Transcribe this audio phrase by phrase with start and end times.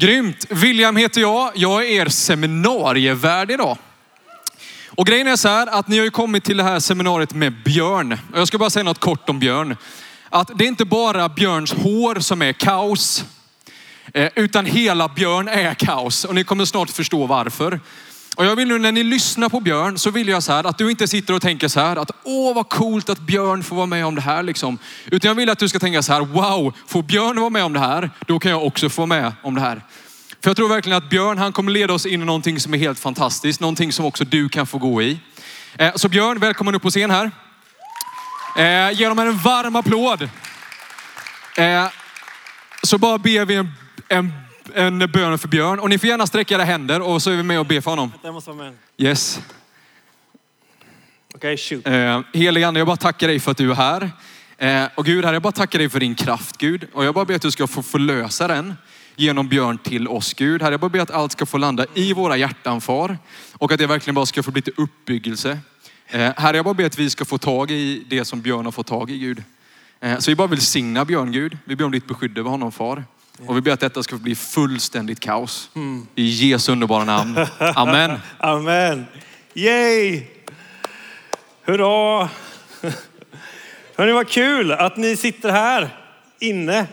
[0.00, 0.46] Grymt.
[0.48, 1.52] William heter jag.
[1.54, 3.78] Jag är er seminarievärd idag.
[4.88, 7.62] Och grejen är så här att ni har ju kommit till det här seminariet med
[7.64, 8.12] Björn.
[8.32, 9.76] Och Jag ska bara säga något kort om Björn.
[10.28, 13.24] Att det är inte bara Björns hår som är kaos.
[14.14, 16.24] Eh, utan hela Björn är kaos.
[16.24, 17.80] Och ni kommer snart förstå varför.
[18.36, 20.78] Och jag vill nu när ni lyssnar på Björn så vill jag så här att
[20.78, 23.86] du inte sitter och tänker så här att åh vad coolt att Björn får vara
[23.86, 24.78] med om det här liksom.
[25.06, 27.72] Utan jag vill att du ska tänka så här, wow, får Björn vara med om
[27.72, 29.82] det här, då kan jag också få med om det här.
[30.42, 32.78] För jag tror verkligen att Björn, han kommer leda oss in i någonting som är
[32.78, 33.60] helt fantastiskt.
[33.60, 35.20] Någonting som också du kan få gå i.
[35.76, 37.30] Eh, Så Björn, välkommen upp på scen här.
[38.56, 40.22] Eh, Ge dem en varm applåd.
[41.56, 41.86] Eh,
[42.82, 43.72] Så bara ber vi en,
[44.08, 44.32] en,
[44.74, 45.78] en bön för Björn.
[45.78, 47.90] Och ni får gärna sträcka era händer och så är vi med och ber för
[47.90, 48.12] honom.
[48.22, 48.74] Jag måste vara med.
[48.98, 49.40] Yes.
[51.34, 51.86] Okej, shoot.
[51.86, 54.10] Eh, Helige Ande, jag bara tackar dig för att du är här.
[54.58, 56.86] Eh, och Gud, här, jag bara tackar dig för din kraft Gud.
[56.92, 58.74] Och jag bara ber att du ska få förlösa den
[59.16, 60.62] genom Björn till oss Gud.
[60.62, 63.18] Herre, jag bara ber att allt ska få landa i våra hjärtan far.
[63.52, 65.58] Och att det verkligen bara ska få bli till uppbyggelse.
[66.06, 68.72] Eh, herre, jag bara ber att vi ska få tag i det som Björn har
[68.72, 69.42] fått tag i Gud.
[70.00, 71.58] Eh, så vi bara vill signa Björn Gud.
[71.64, 73.04] Vi ber om ditt beskydd över honom far.
[73.46, 75.70] Och vi ber att detta ska bli fullständigt kaos.
[76.14, 77.46] I Jesu underbara namn.
[77.58, 78.18] Amen.
[78.38, 79.06] Amen.
[79.54, 80.22] Yay!
[81.62, 82.28] Hurra!
[83.96, 85.96] Hörni, vad kul att ni sitter här
[86.38, 86.86] inne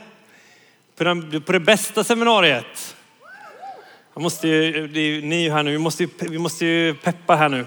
[0.97, 2.95] på, den, på det bästa seminariet.
[4.13, 6.65] Jag måste ju, det är, ni är ju här nu, vi måste, ju, vi måste
[6.65, 7.65] ju peppa här nu.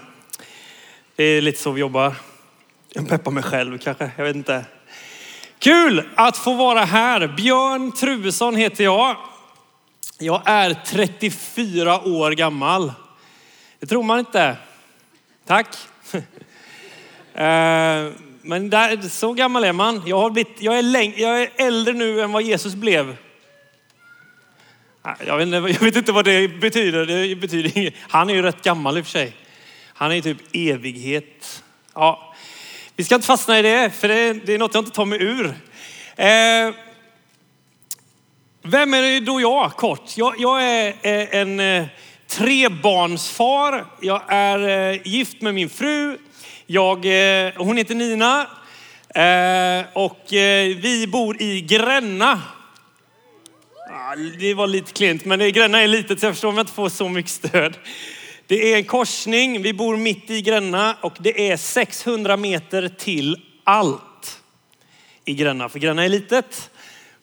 [1.17, 2.15] Det är lite så vi jobbar.
[2.93, 4.65] Jag peppar mig själv kanske, jag vet inte.
[5.61, 7.27] Kul att få vara här.
[7.27, 9.17] Björn Truesson heter jag.
[10.19, 12.93] Jag är 34 år gammal.
[13.81, 14.57] Det tror man inte.
[15.47, 15.77] Tack.
[17.35, 18.11] Eh,
[18.43, 20.03] men där, så gammal är man.
[20.07, 23.17] Jag, har blivit, jag, är läng, jag är äldre nu än vad Jesus blev.
[25.27, 27.07] Jag vet, inte, jag vet inte vad det betyder.
[27.07, 27.95] Det betyder inget.
[28.09, 29.37] Han är ju rätt gammal i och för sig.
[29.87, 31.63] Han är ju typ evighet.
[31.95, 32.30] Ja,
[33.01, 35.23] vi ska inte fastna i det, för det, det är något jag inte tar mig
[35.23, 35.47] ur.
[36.17, 36.75] Eh,
[38.63, 40.17] vem är det då jag kort?
[40.17, 41.87] Jag, jag är eh, en
[42.29, 43.87] trebarnsfar.
[44.01, 46.19] Jag är eh, gift med min fru.
[46.67, 46.97] Jag,
[47.47, 48.47] eh, hon heter Nina
[49.15, 52.43] eh, och eh, vi bor i Gränna.
[53.91, 56.73] Ah, Det var lite klent, men Gränna är litet så jag förstår om jag inte
[56.73, 57.77] får så mycket stöd.
[58.51, 63.37] Det är en korsning, vi bor mitt i Gränna och det är 600 meter till
[63.65, 64.41] allt
[65.25, 65.69] i Gränna.
[65.69, 66.71] För Gränna är litet.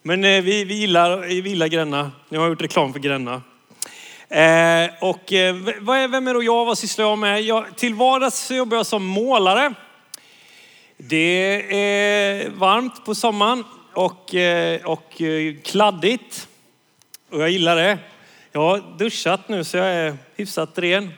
[0.02, 2.12] Men eh, vi, vi, gillar, vi gillar Gränna.
[2.28, 3.42] Nu har jag gjort reklam för Gränna.
[4.28, 5.54] Eh, och eh,
[6.08, 6.64] vem är då jag?
[6.64, 7.42] Vad sysslar jag med?
[7.42, 9.74] Jag, till vardags så jobbar jag som målare.
[10.96, 16.48] Det är varmt på sommaren och, eh, och eh, kladdigt.
[17.30, 17.98] Och jag gillar det.
[18.52, 21.12] Jag har duschat nu så jag är hyfsat ren.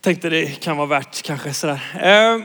[0.00, 1.80] Tänkte det kan vara värt kanske sådär.
[2.00, 2.44] Ehm,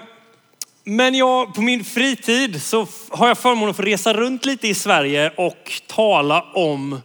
[0.84, 4.74] men jag, på min fritid så har jag förmånen att få resa runt lite i
[4.74, 7.02] Sverige och tala om,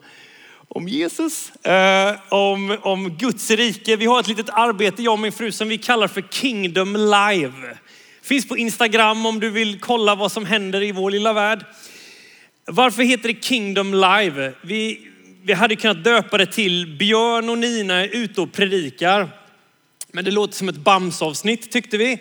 [0.69, 3.97] om Jesus, eh, om, om Guds rike.
[3.97, 7.79] Vi har ett litet arbete, jag och min fru, som vi kallar för Kingdom Live.
[8.23, 11.65] Finns på Instagram om du vill kolla vad som händer i vår lilla värld.
[12.67, 14.53] Varför heter det Kingdom Live?
[14.63, 15.11] Vi,
[15.47, 19.29] vi hade kunnat döpa det till Björn och Nina är ute och predikar.
[20.13, 22.19] Men det låter som ett Bamsavsnitt tyckte vi.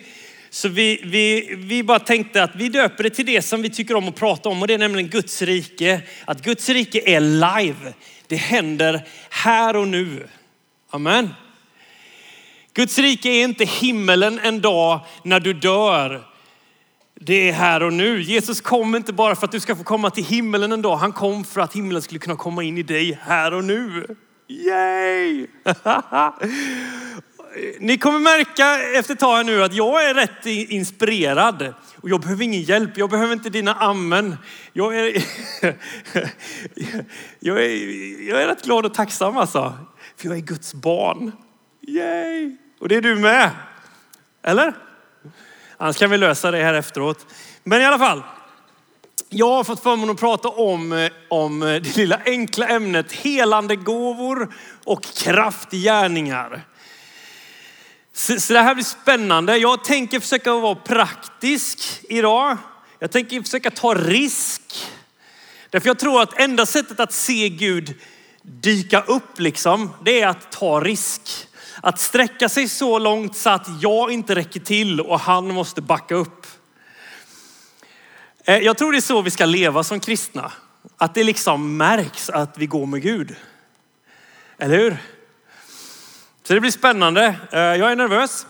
[0.50, 3.94] Så vi, vi, vi bara tänkte att vi döper det till det som vi tycker
[3.94, 6.02] om att prata om och det är nämligen Guds rike.
[6.24, 7.94] Att Guds rike är live.
[8.26, 10.28] Det händer här och nu.
[10.90, 11.34] Amen.
[12.74, 16.33] Guds rike är inte himmelen en dag när du dör.
[17.20, 18.22] Det är här och nu.
[18.22, 20.96] Jesus kom inte bara för att du ska få komma till himmelen en dag.
[20.96, 24.06] Han kom för att himlen skulle kunna komma in i dig här och nu.
[24.48, 25.46] Yay!
[27.80, 31.74] Ni kommer märka efter ett tag nu att jag är rätt inspirerad.
[32.00, 32.98] Och jag behöver ingen hjälp.
[32.98, 34.36] Jag behöver inte dina amen.
[34.72, 35.04] Jag är,
[37.40, 39.72] jag är, jag är rätt glad och tacksam alltså.
[40.16, 41.32] För jag är Guds barn.
[41.88, 42.56] Yay!
[42.80, 43.50] Och det är du med.
[44.42, 44.74] Eller?
[45.84, 47.26] Annars kan vi lösa det här efteråt.
[47.64, 48.22] Men i alla fall.
[49.28, 53.76] Jag har fått förmånen att prata om, eh, om eh, det lilla enkla ämnet helande
[53.76, 54.54] gåvor
[54.84, 56.66] och kraftgärningar.
[58.12, 59.56] Så, så det här blir spännande.
[59.56, 61.78] Jag tänker försöka vara praktisk
[62.08, 62.56] idag.
[62.98, 64.62] Jag tänker försöka ta risk.
[65.70, 67.94] Därför jag tror att enda sättet att se Gud
[68.42, 71.48] dyka upp liksom, det är att ta risk.
[71.84, 76.14] Att sträcka sig så långt så att jag inte räcker till och han måste backa
[76.14, 76.46] upp.
[78.44, 80.52] Eh, jag tror det är så vi ska leva som kristna.
[80.96, 83.36] Att det liksom märks att vi går med Gud.
[84.58, 84.96] Eller hur?
[86.42, 87.34] Så det blir spännande.
[87.52, 88.46] Eh, jag är nervös.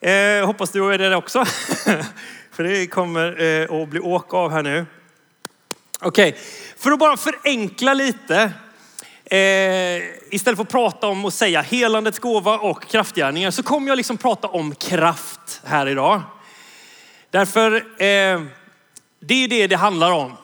[0.00, 1.44] Eh, hoppas du är det också.
[2.52, 4.86] För det kommer att bli åka av här nu.
[6.00, 6.38] Okej,
[6.76, 8.52] för att bara förenkla lite.
[9.30, 13.96] Eh, istället för att prata om och säga helandets gåva och kraftgärningar så kommer jag
[13.96, 16.22] liksom prata om kraft här idag.
[17.30, 18.42] Därför, eh,
[19.20, 20.36] det är det det handlar om.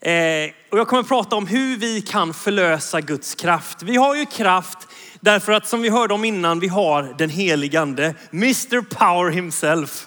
[0.00, 3.82] Eh, och jag kommer prata om hur vi kan förlösa Guds kraft.
[3.82, 4.78] Vi har ju kraft
[5.20, 10.06] därför att som vi hörde om innan, vi har den heligande, Mr Power himself.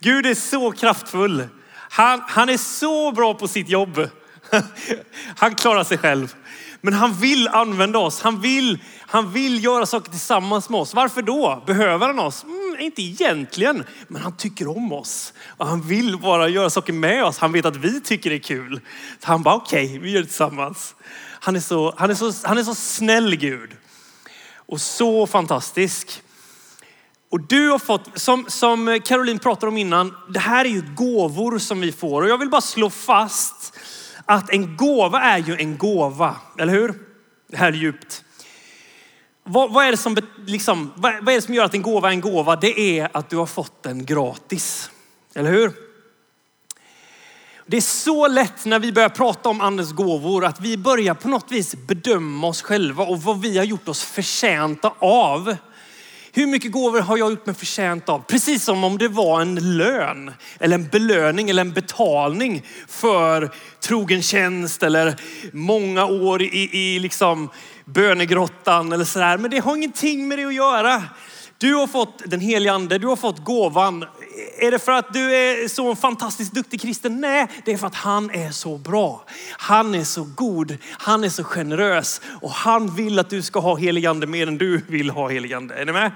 [0.00, 1.48] Gud är så kraftfull.
[1.90, 4.08] Han, han är så bra på sitt jobb.
[5.36, 6.34] Han klarar sig själv.
[6.80, 8.20] Men han vill använda oss.
[8.20, 10.94] Han vill, han vill göra saker tillsammans med oss.
[10.94, 11.62] Varför då?
[11.66, 12.44] Behöver han oss?
[12.44, 15.32] Mm, inte egentligen, men han tycker om oss.
[15.46, 17.38] Och han vill bara göra saker med oss.
[17.38, 18.80] Han vet att vi tycker det är kul.
[19.20, 20.94] Så han bara, okej, okay, vi gör det tillsammans.
[21.40, 23.70] Han är, så, han, är så, han är så snäll Gud.
[24.66, 26.22] Och så fantastisk.
[27.30, 31.58] Och du har fått, som, som Caroline pratade om innan, det här är ju gåvor
[31.58, 32.22] som vi får.
[32.22, 33.77] Och jag vill bara slå fast
[34.28, 36.94] att en gåva är ju en gåva, eller hur?
[37.48, 38.24] Det här är djupt.
[39.44, 40.16] Vad, vad, är det som,
[40.46, 42.56] liksom, vad, vad är det som gör att en gåva är en gåva?
[42.56, 44.90] Det är att du har fått den gratis.
[45.34, 45.72] Eller hur?
[47.66, 51.28] Det är så lätt när vi börjar prata om andens gåvor att vi börjar på
[51.28, 55.56] något vis bedöma oss själva och vad vi har gjort oss förtjänta av.
[56.38, 58.18] Hur mycket gåvor har jag gjort mig förtjänt av?
[58.18, 63.50] Precis som om det var en lön eller en belöning eller en betalning för
[63.80, 65.16] trogen tjänst eller
[65.52, 67.48] många år i, i liksom
[67.84, 69.38] bönegrottan eller sådär.
[69.38, 71.02] Men det har ingenting med det att göra.
[71.58, 74.04] Du har fått den helige ande, du har fått gåvan.
[74.58, 77.20] Är det för att du är så fantastiskt duktig kristen?
[77.20, 79.24] Nej, det är för att han är så bra.
[79.50, 83.76] Han är så god, han är så generös och han vill att du ska ha
[83.76, 85.74] heligande mer än du vill ha heligande.
[85.74, 86.12] Är ni med?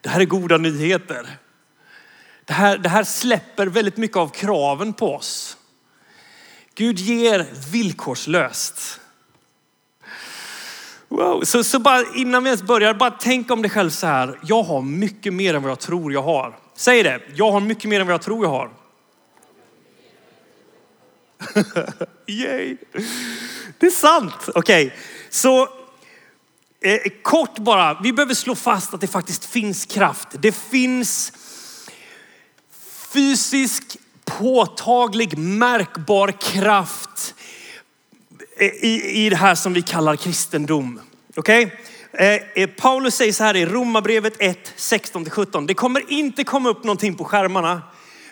[0.00, 1.28] Det här är goda nyheter.
[2.44, 5.56] Det här, det här släpper väldigt mycket av kraven på oss.
[6.74, 9.00] Gud ger villkorslöst.
[11.18, 11.44] Wow.
[11.44, 14.38] Så, så bara innan vi ens börjar, bara tänk om dig själv så här.
[14.42, 16.58] Jag har mycket mer än vad jag tror jag har.
[16.76, 17.20] Säg det.
[17.34, 18.70] Jag har mycket mer än vad jag tror jag har.
[22.26, 22.76] Yay.
[23.78, 24.34] Det är sant.
[24.54, 24.98] Okej, okay.
[25.30, 25.62] så
[26.80, 28.00] eh, kort bara.
[28.02, 30.28] Vi behöver slå fast att det faktiskt finns kraft.
[30.32, 31.32] Det finns
[33.12, 37.34] fysisk, påtaglig, märkbar kraft
[38.56, 41.00] eh, i, i det här som vi kallar kristendom.
[41.38, 41.78] Okej?
[42.12, 42.40] Okay?
[42.54, 45.66] Eh, Paulus säger så här i Romarbrevet 1, 16-17.
[45.66, 47.82] Det kommer inte komma upp någonting på skärmarna.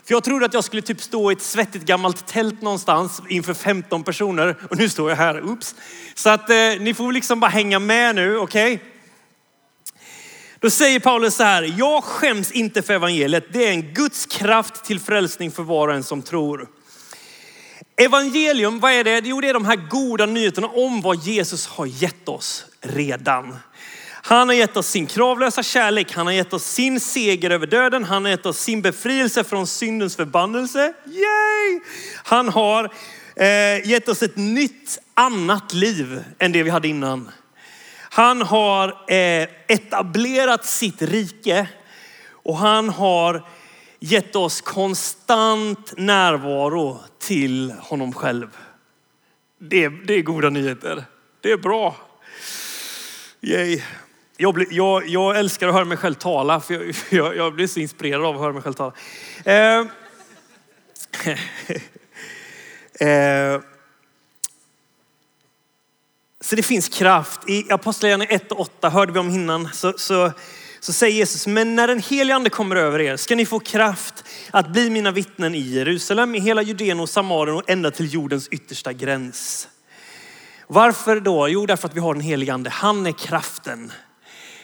[0.05, 3.55] För jag trodde att jag skulle typ stå i ett svettigt gammalt tält någonstans inför
[3.55, 4.57] 15 personer.
[4.71, 5.75] Och nu står jag här, oops.
[6.15, 8.75] Så att eh, ni får liksom bara hänga med nu, okej?
[8.75, 8.87] Okay?
[10.61, 13.53] Då säger Paulus så här, jag skäms inte för evangeliet.
[13.53, 16.69] Det är en Guds kraft till frälsning för var och en som tror.
[17.99, 19.23] Evangelium, vad är det?
[19.25, 23.57] Jo, det är de här goda nyheterna om vad Jesus har gett oss redan.
[24.23, 26.13] Han har gett oss sin kravlösa kärlek.
[26.13, 28.05] Han har gett oss sin seger över döden.
[28.05, 30.93] Han har gett oss sin befrielse från syndens förbannelse.
[31.07, 31.81] Yay!
[32.25, 32.85] Han har
[33.37, 37.31] eh, gett oss ett nytt annat liv än det vi hade innan.
[38.11, 41.69] Han har eh, etablerat sitt rike
[42.33, 43.43] och han har
[43.99, 48.49] gett oss konstant närvaro till honom själv.
[49.59, 51.05] Det är, det är goda nyheter.
[51.41, 51.97] Det är bra.
[53.41, 53.83] Yay.
[54.37, 57.67] Jag, blir, jag, jag, älskar att höra mig själv tala, för jag, jag, jag blir
[57.67, 58.93] så inspirerad av att höra mig själv tala.
[59.45, 59.81] Eh.
[63.09, 63.61] eh.
[66.41, 67.49] Så det finns kraft.
[67.49, 69.69] I Apostlagärningarna 1 och 8 hörde vi om innan.
[69.73, 70.33] Så, så
[70.81, 74.25] så säger Jesus, men när den helige ande kommer över er ska ni få kraft
[74.51, 78.49] att bli mina vittnen i Jerusalem, i hela Judeen och Samarien och ända till jordens
[78.49, 79.69] yttersta gräns.
[80.67, 81.49] Varför då?
[81.49, 82.71] Jo, därför att vi har den helige ande.
[82.71, 83.93] Han är kraften.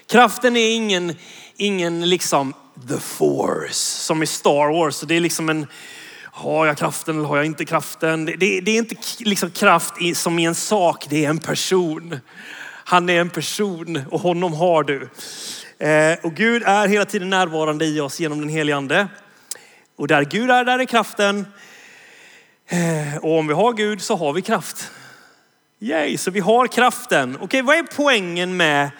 [0.07, 1.16] Kraften är ingen,
[1.57, 2.54] ingen liksom
[2.88, 5.00] the force som i Star Wars.
[5.00, 5.66] Det är liksom en,
[6.23, 8.25] har jag kraften eller har jag inte kraften?
[8.25, 11.38] Det, det, det är inte liksom kraft i, som i en sak, det är en
[11.38, 12.21] person.
[12.85, 15.09] Han är en person och honom har du.
[15.83, 19.09] Eh, och Gud är hela tiden närvarande i oss genom den helige ande.
[19.97, 21.47] Och där Gud är, där är kraften.
[22.67, 24.91] Eh, och om vi har Gud så har vi kraft.
[25.81, 27.35] Yay, så vi har kraften.
[27.35, 28.91] Okej, okay, vad är poängen med,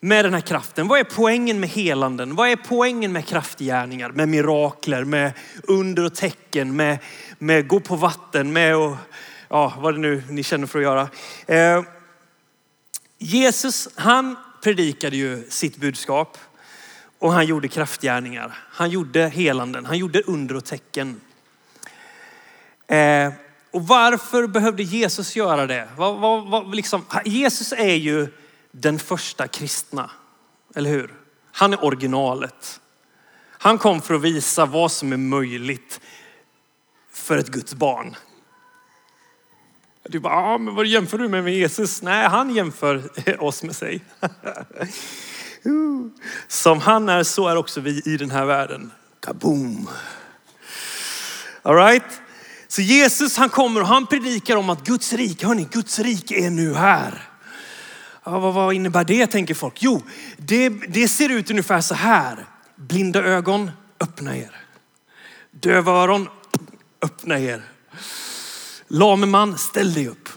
[0.00, 0.88] med den här kraften?
[0.88, 2.34] Vad är poängen med helanden?
[2.34, 6.98] Vad är poängen med kraftgärningar, med mirakler, med under och tecken, med,
[7.38, 8.96] med gå på vatten, med och,
[9.48, 11.08] ja, vad det nu ni känner för att göra.
[11.46, 11.82] Eh,
[13.18, 16.38] Jesus, han predikade ju sitt budskap
[17.18, 18.58] och han gjorde kraftgärningar.
[18.70, 21.20] Han gjorde helanden, han gjorde under och tecken.
[22.86, 23.32] Eh,
[23.70, 25.88] och varför behövde Jesus göra det?
[25.96, 28.28] Vad, vad, vad, liksom, Jesus är ju
[28.72, 30.10] den första kristna,
[30.74, 31.14] eller hur?
[31.52, 32.80] Han är originalet.
[33.50, 36.00] Han kom för att visa vad som är möjligt
[37.12, 38.16] för ett Guds barn.
[40.10, 42.02] Du bara, ah, men vad jämför du med, med Jesus?
[42.02, 44.04] Nej, han jämför eh, oss med sig.
[46.48, 48.90] Som han är, så är också vi i den här världen.
[49.20, 49.88] Kaboom!
[51.62, 52.20] All right?
[52.68, 56.50] Så Jesus han kommer och han predikar om att Guds rike, hörni, Guds rike är
[56.50, 57.28] nu här.
[58.24, 59.74] Ja, vad, vad innebär det tänker folk?
[59.78, 60.02] Jo,
[60.36, 62.46] det, det ser ut ungefär så här.
[62.76, 64.50] Blinda ögon, öppna er.
[65.50, 66.28] Döva öron,
[67.02, 67.62] öppna er.
[68.88, 70.28] Lame man, ställ dig upp.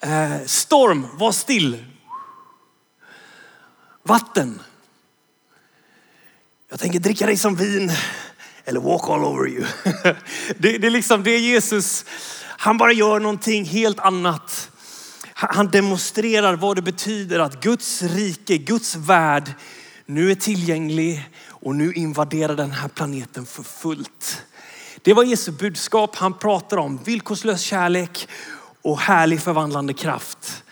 [0.00, 1.84] Eh, storm, var still.
[4.02, 4.62] Vatten.
[6.70, 7.92] Jag tänker dricka dig som vin
[8.64, 9.64] eller walk all over you.
[10.58, 12.04] Det, det är liksom det Jesus,
[12.40, 14.70] han bara gör någonting helt annat.
[15.32, 19.52] Han demonstrerar vad det betyder att Guds rike, Guds värld
[20.06, 24.42] nu är tillgänglig och nu invaderar den här planeten för fullt.
[25.08, 26.16] Det var Jesu budskap.
[26.16, 28.28] Han pratar om villkorslös kärlek
[28.82, 30.64] och härlig förvandlande kraft.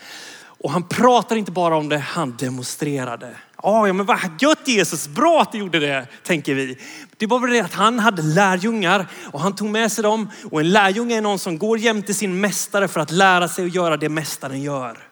[0.46, 3.36] Och han pratar inte bara om det, han demonstrerade.
[3.62, 6.78] Ja, men vad gött Jesus, bra att du gjorde det, tänker vi.
[7.16, 10.30] Det var väl det att han hade lärjungar och han tog med sig dem.
[10.50, 13.74] Och en lärjunge är någon som går jämte sin mästare för att lära sig att
[13.74, 15.05] göra det mästaren gör.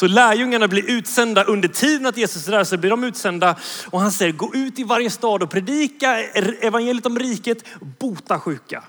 [0.00, 3.56] Så lärjungarna blir utsända under tiden att Jesus är där, så blir de utsända
[3.90, 6.20] och han säger gå ut i varje stad och predika
[6.60, 7.64] evangeliet om riket,
[7.98, 8.84] bota sjuka.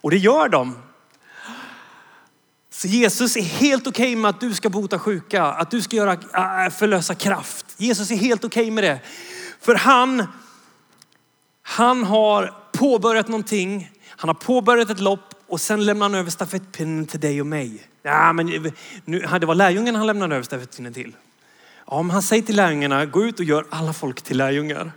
[0.00, 0.78] Och det gör de.
[2.70, 5.96] Så Jesus är helt okej okay med att du ska bota sjuka, att du ska
[5.96, 7.66] göra, äh, förlösa kraft.
[7.76, 9.00] Jesus är helt okej okay med det.
[9.60, 10.26] För han,
[11.62, 13.90] han har påbörjat någonting.
[14.08, 17.89] Han har påbörjat ett lopp och sen lämnar han över stafettpinnen till dig och mig.
[18.02, 18.72] Ja, men
[19.04, 21.16] nu, det var lärjungen han lämnade över stafettpinnen till.
[21.86, 24.92] Ja, men han säger till lärjungarna, gå ut och gör alla folk till lärjungar.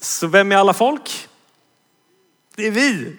[0.00, 1.28] Så vem är alla folk?
[2.56, 3.16] Det är vi.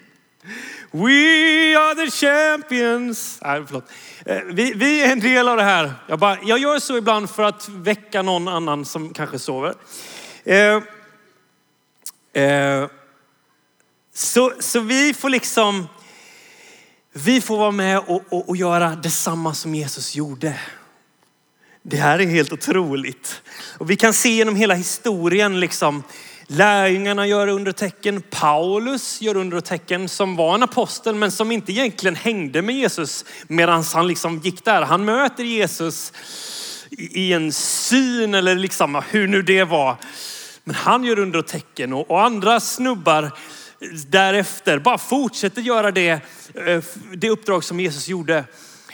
[0.90, 3.38] We are the champions.
[3.42, 3.90] Nej, förlåt.
[4.26, 5.92] Eh, vi, vi är en del av det här.
[6.06, 9.74] Jag, bara, jag gör så ibland för att väcka någon annan som kanske sover.
[10.44, 10.82] Eh,
[12.42, 12.88] eh,
[14.14, 15.88] så, så vi får liksom,
[17.24, 20.60] vi får vara med och, och, och göra detsamma som Jesus gjorde.
[21.82, 23.42] Det här är helt otroligt.
[23.78, 26.02] Och vi kan se genom hela historien liksom
[26.48, 28.22] Lärjungarna gör undertecken.
[28.30, 33.84] Paulus gör undertecken som var en apostel men som inte egentligen hängde med Jesus medan
[33.94, 34.82] han liksom gick där.
[34.82, 36.12] Han möter Jesus
[36.90, 39.96] i en syn eller liksom hur nu det var.
[40.64, 43.32] Men han gör undertecken och, och andra snubbar
[44.06, 46.10] därefter bara fortsätter göra det,
[46.54, 48.44] eh, det uppdrag som Jesus gjorde.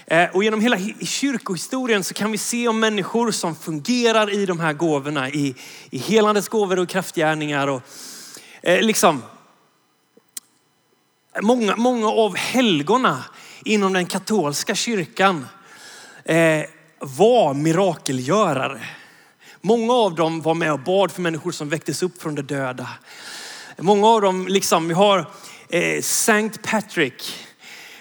[0.06, 4.60] Eh, och genom hela kyrkohistorien så kan vi se om människor som fungerar i de
[4.60, 5.54] här gåvorna, i,
[5.90, 7.66] i helandets gåvor och kraftgärningar.
[7.66, 7.82] Och,
[8.62, 9.22] eh, liksom,
[11.42, 13.24] många, många av helgona
[13.64, 15.46] inom den katolska kyrkan
[16.24, 16.64] eh,
[16.98, 18.80] var mirakelgörare.
[19.60, 22.88] Många av dem var med och bad för människor som väcktes upp från de döda.
[23.82, 25.26] Många av dem, liksom, vi har
[25.68, 27.34] eh, Saint Patrick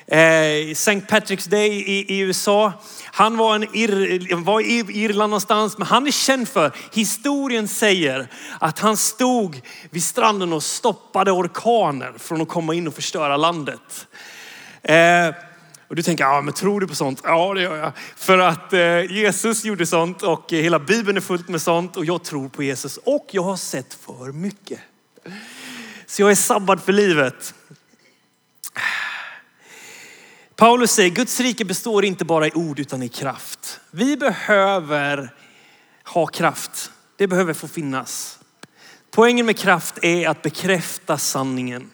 [0.07, 1.01] Eh, St.
[1.07, 2.73] Patrick's Day i, i, USA.
[3.05, 8.27] Han var, en Ir, var i Irland någonstans, men han är känd för, historien säger
[8.59, 14.07] att han stod vid stranden och stoppade orkaner från att komma in och förstöra landet.
[14.83, 15.35] Eh,
[15.87, 17.21] och du tänker, ja men tror du på sånt?
[17.23, 17.91] Ja det gör jag.
[18.15, 22.23] För att eh, Jesus gjorde sånt och hela Bibeln är fullt med sånt och jag
[22.23, 24.79] tror på Jesus och jag har sett för mycket.
[26.11, 27.53] Så jag är sabbad för livet.
[30.55, 33.79] Paulus säger Guds rike består inte bara i ord utan i kraft.
[33.91, 35.33] Vi behöver
[36.03, 36.91] ha kraft.
[37.17, 38.39] Det behöver få finnas.
[39.11, 41.91] Poängen med kraft är att bekräfta sanningen.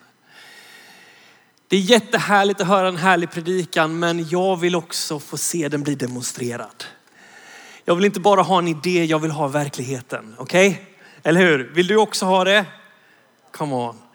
[1.68, 5.82] Det är jättehärligt att höra en härlig predikan, men jag vill också få se den
[5.82, 6.84] bli demonstrerad.
[7.84, 10.34] Jag vill inte bara ha en idé, jag vill ha verkligheten.
[10.38, 10.68] Okej?
[10.68, 10.84] Okay?
[11.22, 11.70] Eller hur?
[11.74, 12.66] Vill du också ha det?
[13.52, 14.07] Come on.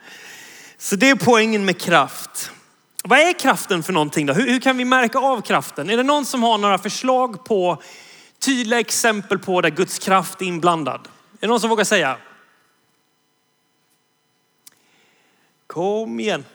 [0.83, 2.51] Så det är poängen med kraft.
[3.03, 4.33] Vad är kraften för någonting då?
[4.33, 5.89] Hur, hur, kan vi märka av kraften?
[5.89, 7.81] Är det någon som har några förslag på
[8.39, 11.07] tydliga exempel på där Guds kraft är inblandad?
[11.33, 12.17] Är det någon som vågar säga?
[15.67, 16.45] Kom igen.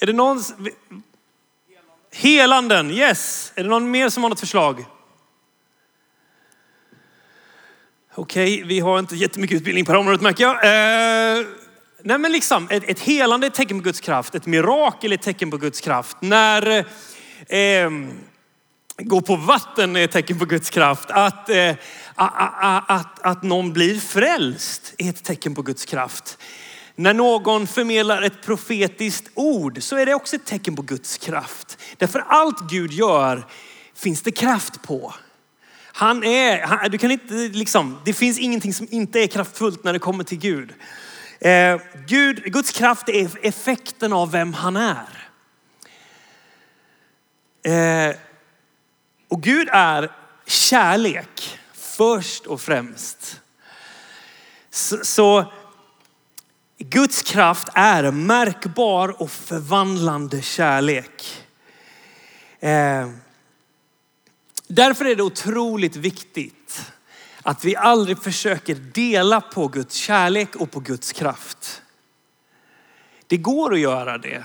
[0.00, 0.38] Är det någon?
[0.38, 0.72] Helanden,
[2.12, 3.52] Helanden yes.
[3.54, 4.84] Är det någon mer som har något förslag?
[8.14, 11.38] Okej, okay, vi har inte jättemycket utbildning på det här området märker jag.
[11.38, 11.46] Eh
[12.02, 14.34] nej men liksom, ett, ett helande är ett tecken på Guds kraft.
[14.34, 16.16] Ett mirakel är ett tecken på Guds kraft.
[16.20, 16.84] När
[17.48, 17.90] eh,
[18.98, 21.10] gå på vatten är ett tecken på Guds kraft.
[21.10, 21.74] Att, eh,
[22.14, 26.38] att, att, att någon blir frälst är ett tecken på Guds kraft.
[26.94, 31.78] När någon förmedlar ett profetiskt ord så är det också ett tecken på Guds kraft.
[31.96, 33.46] Därför allt Gud gör
[33.94, 35.14] finns det kraft på.
[35.92, 39.92] Han är, han, du kan inte liksom, det finns ingenting som inte är kraftfullt när
[39.92, 40.72] det kommer till Gud.
[41.40, 45.28] Eh, Gud Guds kraft är effekten av vem han är.
[47.62, 48.16] Eh,
[49.28, 50.12] och Gud är
[50.46, 53.40] kärlek först och främst.
[54.70, 55.52] Så, så
[56.78, 61.44] Guds kraft är märkbar och förvandlande kärlek.
[62.60, 63.10] Eh,
[64.66, 66.57] därför är det otroligt viktigt
[67.48, 71.82] att vi aldrig försöker dela på Guds kärlek och på Guds kraft.
[73.26, 74.44] Det går att göra det,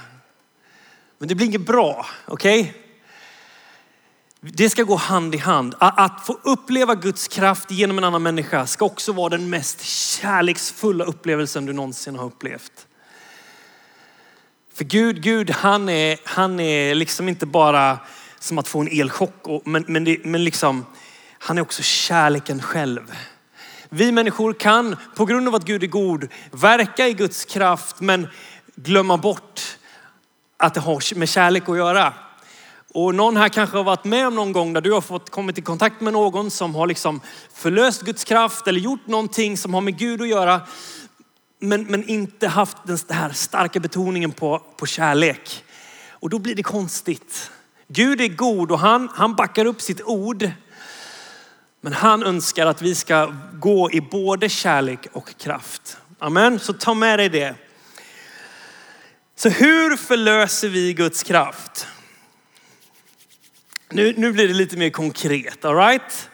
[1.17, 2.05] men det blir inget bra.
[2.25, 2.61] Okej?
[2.61, 2.73] Okay?
[4.41, 5.75] Det ska gå hand i hand.
[5.79, 11.05] Att få uppleva Guds kraft genom en annan människa ska också vara den mest kärleksfulla
[11.05, 12.87] upplevelsen du någonsin har upplevt.
[14.73, 17.99] För Gud, Gud han, är, han är liksom inte bara
[18.39, 20.85] som att få en elchock, men, men, det, men liksom,
[21.45, 23.15] han är också kärleken själv.
[23.89, 28.27] Vi människor kan på grund av att Gud är god verka i Guds kraft men
[28.75, 29.77] glömma bort
[30.57, 32.13] att det har med kärlek att göra.
[32.93, 35.57] Och någon här kanske har varit med om någon gång där du har fått kommit
[35.57, 37.21] i kontakt med någon som har liksom
[37.53, 40.61] förlöst Guds kraft eller gjort någonting som har med Gud att göra.
[41.59, 45.63] Men, men inte haft den här starka betoningen på, på kärlek.
[46.09, 47.51] Och då blir det konstigt.
[47.87, 50.51] Gud är god och han, han backar upp sitt ord.
[51.85, 55.97] Men han önskar att vi ska gå i både kärlek och kraft.
[56.19, 57.55] Amen, så ta med dig det.
[59.35, 61.87] Så hur förlöser vi Guds kraft?
[63.89, 66.29] Nu, nu blir det lite mer konkret, all right?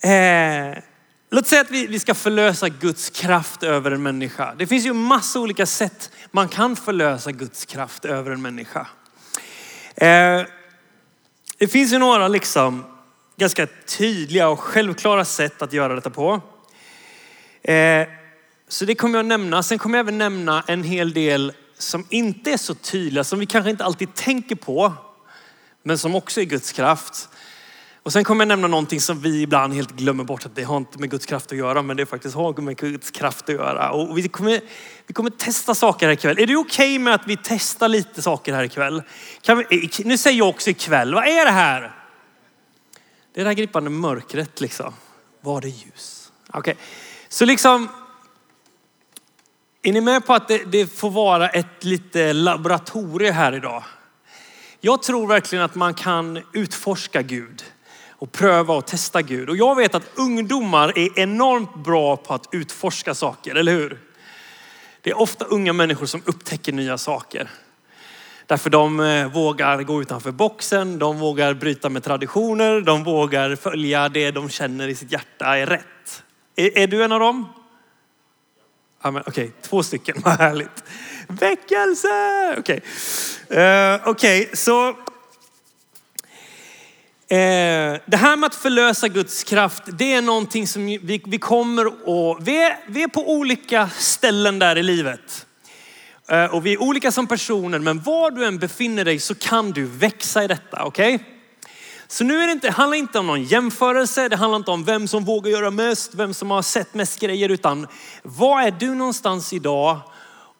[0.00, 0.82] Eh,
[1.30, 4.54] låt säga att vi, vi ska förlösa Guds kraft över en människa.
[4.58, 8.86] Det finns ju massa olika sätt man kan förlösa Guds kraft över en människa.
[9.94, 10.42] Eh,
[11.58, 12.84] det finns ju några liksom
[13.36, 16.40] ganska tydliga och självklara sätt att göra detta på.
[17.62, 18.06] Eh,
[18.68, 19.62] så det kommer jag nämna.
[19.62, 23.46] Sen kommer jag även nämna en hel del som inte är så tydliga, som vi
[23.46, 24.92] kanske inte alltid tänker på
[25.82, 27.28] men som också är Guds kraft.
[28.02, 30.76] Och sen kommer jag nämna någonting som vi ibland helt glömmer bort att det har
[30.76, 33.90] inte med Guds kraft att göra, men det faktiskt har med Guds kraft att göra.
[33.90, 34.60] Och vi kommer,
[35.06, 36.38] vi kommer testa saker här ikväll.
[36.38, 39.02] Är det okej okay med att vi testar lite saker här ikväll?
[39.42, 42.01] Kan vi, nu säger jag också ikväll, vad är det här?
[43.34, 44.94] Det där gripande mörkret liksom.
[45.40, 46.32] Var det ljus?
[46.48, 46.74] Okej, okay.
[47.28, 47.88] så liksom,
[49.82, 53.84] är ni med på att det, det får vara ett lite laboratorium här idag?
[54.80, 57.64] Jag tror verkligen att man kan utforska Gud
[58.08, 59.48] och pröva och testa Gud.
[59.48, 64.00] Och jag vet att ungdomar är enormt bra på att utforska saker, eller hur?
[65.00, 67.50] Det är ofta unga människor som upptäcker nya saker.
[68.52, 74.08] Därför de eh, vågar gå utanför boxen, de vågar bryta med traditioner, de vågar följa
[74.08, 76.22] det de känner i sitt hjärta är rätt.
[76.56, 77.48] Är, är du en av dem?
[79.02, 80.84] Okej, okay, två stycken, vad härligt.
[81.28, 82.08] Väckelse!
[82.58, 82.82] Okej,
[83.48, 83.94] eh, okay.
[83.94, 84.94] uh, okay, så uh,
[88.06, 92.42] det här med att förlösa Guds kraft, det är någonting som vi, vi kommer att,
[92.42, 95.46] vi är, vi är på olika ställen där i livet.
[96.32, 99.70] Eh, och vi är olika som personer, men var du än befinner dig så kan
[99.70, 101.14] du växa i detta, okej?
[101.14, 101.26] Okay?
[102.08, 104.84] Så nu är det inte, det handlar inte om någon jämförelse, det handlar inte om
[104.84, 107.86] vem som vågar göra mest, vem som har sett mest grejer, utan
[108.22, 109.98] var är du någonstans idag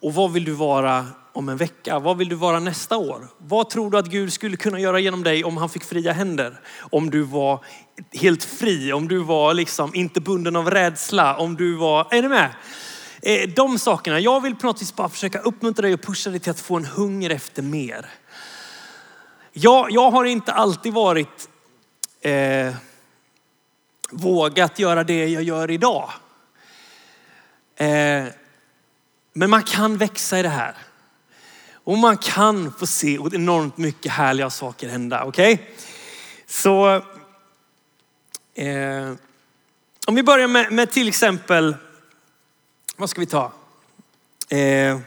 [0.02, 1.98] och vad vill du vara om en vecka?
[1.98, 3.28] Vad vill du vara nästa år?
[3.38, 6.60] Vad tror du att Gud skulle kunna göra genom dig om han fick fria händer?
[6.90, 7.64] Om du var
[8.12, 12.28] helt fri, om du var liksom inte bunden av rädsla, om du var, är ni
[12.28, 12.50] med?
[13.24, 14.20] Eh, de sakerna.
[14.20, 16.76] Jag vill på något vis bara försöka uppmuntra dig och pusha dig till att få
[16.76, 18.10] en hunger efter mer.
[19.52, 21.48] Jag, jag har inte alltid varit
[22.20, 22.74] eh,
[24.10, 26.10] vågat göra det jag gör idag.
[27.76, 28.24] Eh,
[29.32, 30.74] men man kan växa i det här.
[31.84, 35.24] Och man kan få se enormt mycket härliga saker hända.
[35.24, 35.54] Okej?
[35.54, 35.66] Okay?
[36.46, 36.94] Så
[38.54, 39.12] eh,
[40.06, 41.76] om vi börjar med, med, till exempel,
[42.96, 43.52] vad ska vi ta?
[44.48, 44.98] Eh,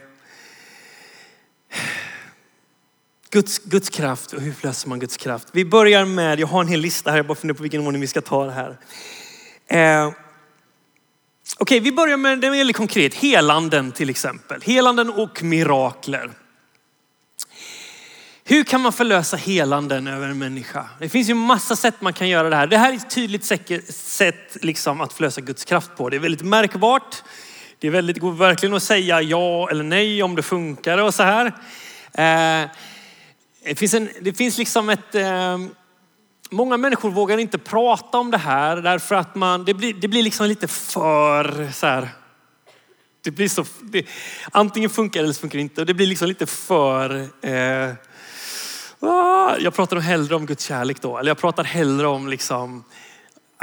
[3.30, 5.48] Guds, Guds kraft och hur löser man Guds kraft?
[5.52, 8.00] Vi börjar med, jag har en hel lista här, jag bara funderar på vilken ordning
[8.00, 8.76] vi ska ta det här.
[9.66, 10.12] Eh,
[11.58, 13.14] Okej, vi börjar med det väldigt konkret.
[13.14, 14.62] Helanden till exempel.
[14.62, 16.30] Helanden och mirakler.
[18.44, 20.88] Hur kan man förlösa helanden över en människa?
[20.98, 22.66] Det finns ju massa sätt man kan göra det här.
[22.66, 23.44] Det här är ett tydligt
[23.90, 26.08] sätt liksom, att förlösa Guds kraft på.
[26.08, 27.22] Det är väldigt märkbart.
[27.78, 31.22] Det är väldigt, går verkligen att säga ja eller nej om det funkar och så
[31.22, 31.46] här.
[32.12, 32.70] Eh,
[33.64, 35.14] det, finns en, det finns liksom ett...
[35.14, 35.58] Eh,
[36.50, 40.22] många människor vågar inte prata om det här därför att man, det, blir, det blir
[40.22, 42.08] liksom lite för så här.
[43.24, 44.06] Det blir så, det,
[44.50, 45.80] antingen funkar det eller så funkar det inte.
[45.80, 47.28] Och det blir liksom lite för...
[47.42, 47.94] Eh,
[49.00, 51.18] ah, jag pratar hellre om Guds kärlek då.
[51.18, 52.84] Eller jag pratar hellre om liksom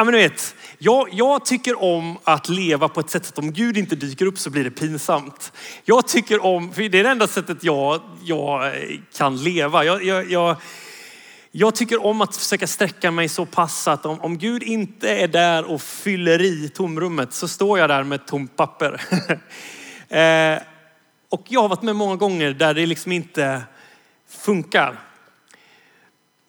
[0.04, 3.54] Ja, men du vet, jag, jag, tycker om att leva på ett sätt att om
[3.54, 5.54] Gud inte dyker upp så blir det pinsamt.
[5.86, 9.84] Jag tycker om, för det är det enda sättet jag, jag eh, kan leva.
[9.84, 10.56] Jag, jag, jag,
[11.52, 15.28] jag tycker om att försöka sträcka mig så pass att om, om Gud inte är
[15.28, 19.02] där och fyller i tomrummet så står jag där med ett tomt papper.
[20.10, 20.64] eh,
[21.30, 23.62] och jag har varit med många gånger där det liksom inte
[24.30, 25.00] funkar.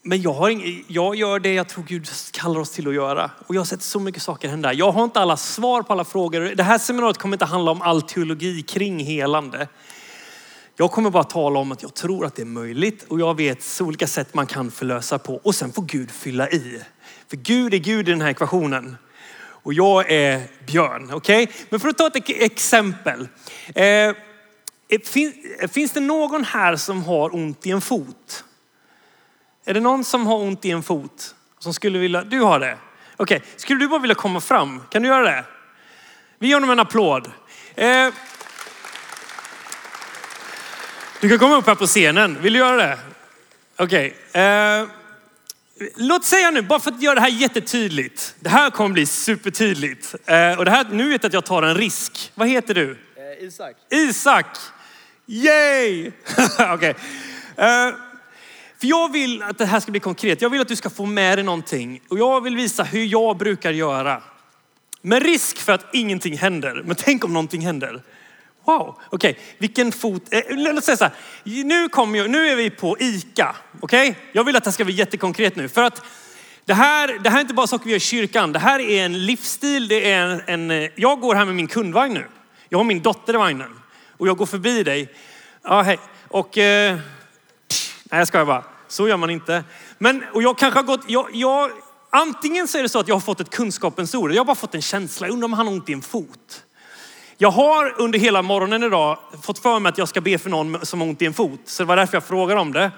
[0.07, 3.31] Men jag, har ing, jag gör det jag tror Gud kallar oss till att göra.
[3.47, 4.73] Och jag har sett så mycket saker hända.
[4.73, 6.40] Jag har inte alla svar på alla frågor.
[6.40, 9.69] Det här seminariet kommer inte handla om all teologi kring helande.
[10.77, 13.62] Jag kommer bara tala om att jag tror att det är möjligt och jag vet
[13.62, 15.40] så olika sätt man kan förlösa på.
[15.43, 16.83] Och sen får Gud fylla i.
[17.29, 18.97] För Gud är Gud i den här ekvationen.
[19.37, 21.11] Och jag är björn.
[21.12, 21.43] Okej?
[21.43, 21.55] Okay?
[21.71, 23.29] Men för att ta ett exempel.
[23.75, 24.12] Eh,
[25.69, 28.45] finns det någon här som har ont i en fot?
[29.64, 31.35] Är det någon som har ont i en fot?
[31.59, 32.79] Som skulle vilja, du har det?
[33.16, 33.48] Okej, okay.
[33.57, 34.83] skulle du bara vilja komma fram?
[34.90, 35.44] Kan du göra det?
[36.38, 37.31] Vi ger honom en applåd.
[37.74, 38.09] Eh,
[41.20, 42.42] du kan komma upp här på scenen.
[42.42, 42.98] Vill du göra det?
[43.77, 44.16] Okej.
[44.31, 44.42] Okay.
[44.42, 44.87] Eh,
[45.96, 48.35] låt säga nu, bara för att göra det här jättetydligt.
[48.40, 50.14] Det här kommer bli supertydligt.
[50.27, 52.33] Eh, och det här, nu vet jag att jag tar en risk.
[52.35, 52.98] Vad heter du?
[53.16, 53.77] Eh, Isak.
[53.90, 54.46] Isak!
[55.27, 56.12] Yay!
[56.59, 56.94] Okej.
[57.55, 57.92] Okay.
[58.85, 60.42] För jag vill att det här ska bli konkret.
[60.42, 62.01] Jag vill att du ska få med dig någonting.
[62.09, 64.23] Och jag vill visa hur jag brukar göra.
[65.03, 66.83] Med risk för att ingenting händer.
[66.85, 68.03] Men tänk om någonting händer.
[68.64, 69.42] Wow, okej, okay.
[69.59, 70.23] vilken fot.
[70.31, 71.12] Eh, låt säga så här.
[71.44, 73.57] Nu, kommer jag, nu är vi på ICA.
[73.81, 74.23] Okej, okay?
[74.33, 75.68] jag vill att det ska bli jättekonkret nu.
[75.68, 76.03] För att
[76.64, 78.53] det här, det här är inte bara saker vi gör i kyrkan.
[78.53, 79.88] Det här är en livsstil.
[79.88, 82.27] Det är en, en, eh, jag går här med min kundvagn nu.
[82.68, 83.81] Jag har min dotter i vagnen.
[84.16, 85.14] Och jag går förbi dig.
[85.62, 85.99] Ja, hej.
[86.29, 86.59] Och...
[86.59, 86.99] Eh,
[88.11, 88.74] nej, jag skojar bara.
[88.88, 89.64] Så gör man inte.
[89.99, 91.70] Men, och jag kanske har gått, jag, jag,
[92.11, 94.33] antingen så är det så att jag har fått ett kunskapens ord.
[94.33, 95.27] Jag har bara fått en känsla.
[95.27, 96.64] Jag undrar om han har ont i en fot.
[97.38, 100.87] Jag har under hela morgonen idag fått för mig att jag ska be för någon
[100.87, 101.61] som har ont i en fot.
[101.64, 102.90] Så det var därför jag frågade om det.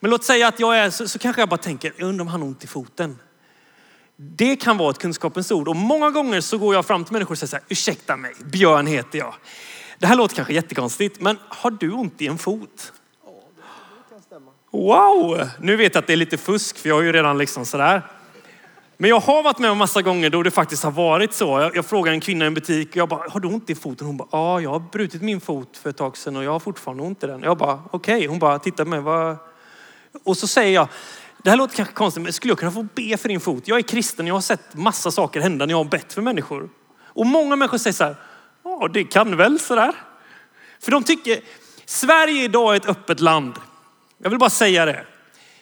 [0.00, 2.28] Men låt säga att jag är, så, så kanske jag bara tänker, jag undrar om
[2.28, 3.18] han har ont i foten.
[4.16, 5.68] Det kan vara ett kunskapens ord.
[5.68, 8.34] Och många gånger så går jag fram till människor och säger så här, ursäkta mig,
[8.44, 9.34] Björn heter jag.
[9.98, 12.92] Det här låter kanske jättekonstigt, men har du ont i en fot?
[14.76, 17.66] Wow, nu vet jag att det är lite fusk för jag har ju redan liksom
[17.66, 18.02] sådär.
[18.96, 21.60] Men jag har varit med om massa gånger då det faktiskt har varit så.
[21.60, 23.74] Jag, jag frågar en kvinna i en butik och jag bara, har du ont i
[23.74, 24.06] foten?
[24.06, 26.60] Hon bara, ja, jag har brutit min fot för ett tag sedan och jag har
[26.60, 27.42] fortfarande ont i den.
[27.42, 28.16] Jag bara, okej.
[28.16, 28.28] Okay.
[28.28, 29.00] Hon bara, titta på mig.
[29.00, 29.36] Vad...
[30.24, 30.88] Och så säger jag,
[31.42, 33.68] det här låter kanske konstigt, men skulle jag kunna få be för din fot?
[33.68, 36.68] Jag är kristen, jag har sett massa saker hända när jag har bett för människor.
[37.04, 38.16] Och många människor säger så här,
[38.64, 39.92] ja det kan väl sådär.
[40.80, 41.40] För de tycker,
[41.86, 43.54] Sverige idag är ett öppet land.
[44.22, 45.04] Jag vill bara säga det.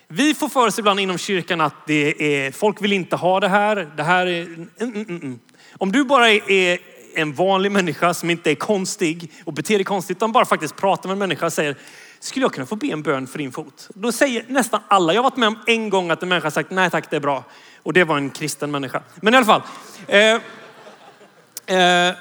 [0.09, 3.49] Vi får för oss ibland inom kyrkan att det är, folk vill inte ha det
[3.49, 3.93] här.
[3.97, 5.07] Det här är, mm, mm, mm.
[5.09, 5.39] mm.
[5.79, 6.79] Om du bara är
[7.15, 11.09] en vanlig människa som inte är konstig och beter dig konstigt, utan bara faktiskt pratar
[11.09, 11.77] med en människa och säger,
[12.21, 13.89] skulle jag kunna få be en bön för din fot?
[13.95, 16.71] Då säger nästan alla, jag har varit med om en gång att en människa sagt,
[16.71, 17.45] nej tack det är bra.
[17.83, 19.03] Och det var en kristen människa.
[19.21, 19.63] Men i alla fall.
[20.07, 20.35] Eh,
[21.79, 22.15] eh,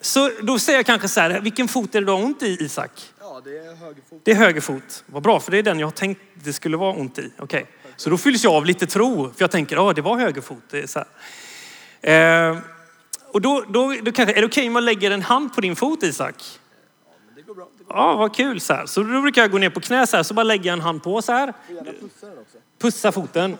[0.00, 2.56] så då säger jag kanske så här, vilken fot är det du har ont i
[2.60, 2.90] Isak?
[3.40, 4.20] Det är höger fot.
[4.24, 5.04] Det är höger fot.
[5.06, 7.30] Vad bra, för det är den jag tänkt det skulle vara ont i.
[7.38, 7.92] Okej, okay.
[7.96, 9.24] så då fylls jag av lite tro.
[9.24, 10.62] För jag tänker, ja det var höger fot.
[10.70, 11.04] Det är så
[12.08, 12.58] eh,
[13.32, 15.60] och då, då, då kanske, är det okej okay om jag lägger en hand på
[15.60, 16.34] din fot Isak?
[17.04, 17.68] Ja, det går bra.
[17.78, 18.02] Det går bra.
[18.02, 18.60] Ja, vad kul.
[18.60, 18.86] Så, här.
[18.86, 20.80] så då brukar jag gå ner på knä så här, så bara lägger jag en
[20.80, 21.52] hand på så här.
[22.78, 23.58] Pussa foten.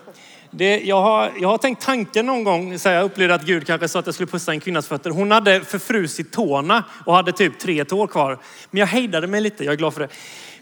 [0.59, 3.89] Det, jag, har, jag har tänkt tanken någon gång, så jag upplevde att Gud kanske
[3.89, 5.11] sa att jag skulle pussa en kvinnas fötter.
[5.11, 8.39] Hon hade förfrusit tårna och hade typ tre tår kvar.
[8.71, 10.09] Men jag hejdade mig lite, jag är glad för det.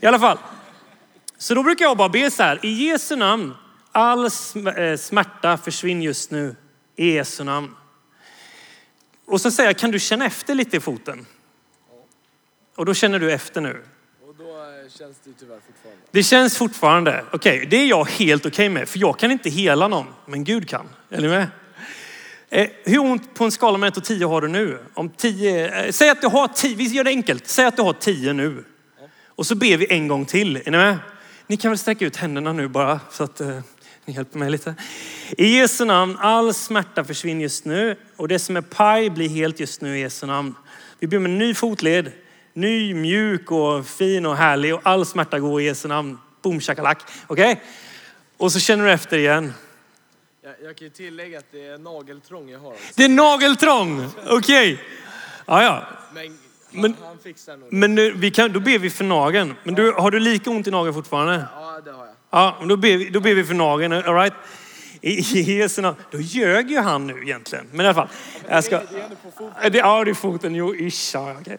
[0.01, 0.39] I alla fall.
[1.39, 3.55] Så då brukar jag bara be så här, i Jesu namn,
[3.93, 6.57] all eh, smärta försvinn just nu.
[6.97, 7.71] I Jesu namn.
[9.27, 11.27] Och så säger jag, kan du känna efter lite i foten?
[12.77, 13.85] Och då känner du efter nu.
[14.99, 16.03] Känns det tyvärr fortfarande.
[16.11, 17.25] Det känns fortfarande.
[17.33, 18.89] Okej, okay, det är jag helt okej okay med.
[18.89, 20.89] För jag kan inte hela någon, men Gud kan.
[21.11, 21.47] Är ni med?
[22.51, 24.79] Eh, hur ont på en skala mellan 1 och 10 har du nu?
[24.95, 27.49] Om 10, eh, säg att du har 10, vi gör det enkelt.
[27.49, 28.65] Säg att du har 10 nu.
[29.27, 30.57] Och så ber vi en gång till.
[30.57, 30.99] Är ni med?
[31.47, 33.61] Ni kan väl sträcka ut händerna nu bara så att eh,
[34.05, 34.75] ni hjälper mig lite.
[35.39, 39.61] I Jesu namn, all smärta försvinner just nu och det som är paj blir helt
[39.61, 40.55] just nu i Jesu namn.
[40.99, 42.13] Vi ber om en ny fotled,
[42.55, 46.19] ny, mjuk och fin och härlig och all smärta går i Jesu namn.
[46.43, 46.99] Boom shakalak.
[47.27, 47.63] Okej?
[48.37, 49.53] Och så känner du efter igen.
[50.43, 52.71] Jag, jag kan ju tillägga att det är nageltrång jag har.
[52.71, 52.93] Alltså.
[52.97, 54.07] Det är nageltrång.
[54.29, 54.81] Okej.
[55.47, 55.83] Ja, ja.
[56.15, 56.39] Men,
[56.71, 57.73] Men- han, fixar nog.
[57.73, 59.55] Men nu, vi kan, då ber vi för nageln.
[59.63, 61.45] Men du, har du lika ont i nageln fortfarande?
[61.55, 62.15] Ja, det har jag.
[62.31, 63.93] Ja, då ber vi, då ber vi för nageln.
[63.93, 64.35] All right?
[65.07, 65.21] I,
[65.59, 65.97] Jesu namn.
[66.11, 67.67] Då ljög ju han nu egentligen.
[67.71, 68.09] Men i alla fall.
[68.49, 69.73] Jag ska, Det är ändå på foten.
[69.75, 70.55] ja, det är foten.
[70.55, 71.17] Jo, ish.
[71.17, 71.57] Okay.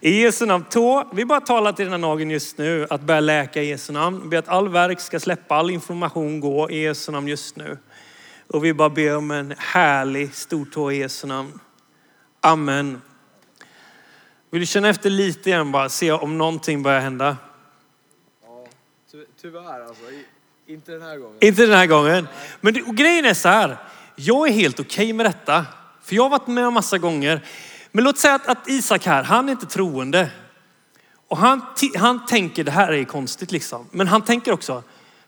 [0.00, 0.64] I Jesu namn.
[0.70, 1.10] Tå.
[1.12, 2.86] Vi bara talar till den här nageln just nu.
[2.90, 4.20] Att börja läka i Jesu namn.
[4.22, 7.78] Vi ber att all verk ska släppa, all information gå i Jesu namn just nu.
[8.46, 11.60] Och vi bara ber om en härlig stortå i Jesu namn.
[12.40, 13.02] Amen.
[14.50, 17.36] Vill du känna efter lite igen bara, se om någonting börjar hända?
[18.42, 18.66] Ja,
[19.12, 20.04] ty, tyvärr alltså.
[20.72, 21.36] Inte den här gången.
[21.40, 22.28] Inte den här gången.
[22.60, 23.76] Men det, grejen är så här.
[24.16, 25.66] Jag är helt okej med detta.
[26.02, 27.44] För jag har varit med massa gånger.
[27.90, 30.30] Men låt säga att, att Isak här, han är inte troende.
[31.28, 31.62] Och han,
[31.96, 33.86] han tänker det här är konstigt liksom.
[33.90, 34.82] Men han tänker också,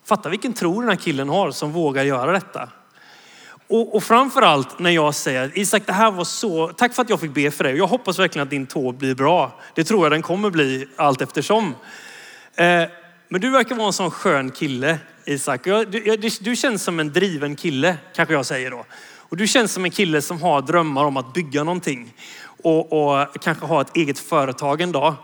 [0.04, 2.68] fatta vilken tro den här killen har som vågar göra detta.
[3.68, 7.20] Och, och framförallt när jag säger, Isak det här var så, tack för att jag
[7.20, 7.76] fick be för dig.
[7.76, 9.60] Jag hoppas verkligen att din tå blir bra.
[9.74, 11.74] Det tror jag den kommer bli allt eftersom.
[12.54, 12.84] Eh,
[13.28, 15.64] men du verkar vara en sån skön kille, Isak.
[15.64, 18.84] Du, du, du känns som en driven kille, kanske jag säger då.
[19.16, 22.14] Och du känns som en kille som har drömmar om att bygga någonting.
[22.62, 25.14] Och, och kanske ha ett eget företag en dag.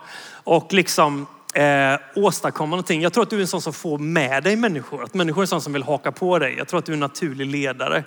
[0.44, 3.02] Och liksom eh, åstadkomma någonting.
[3.02, 5.04] Jag tror att du är en sån som får med dig människor.
[5.04, 6.54] Att människor är en sån som vill haka på dig.
[6.58, 8.04] Jag tror att du är en naturlig ledare.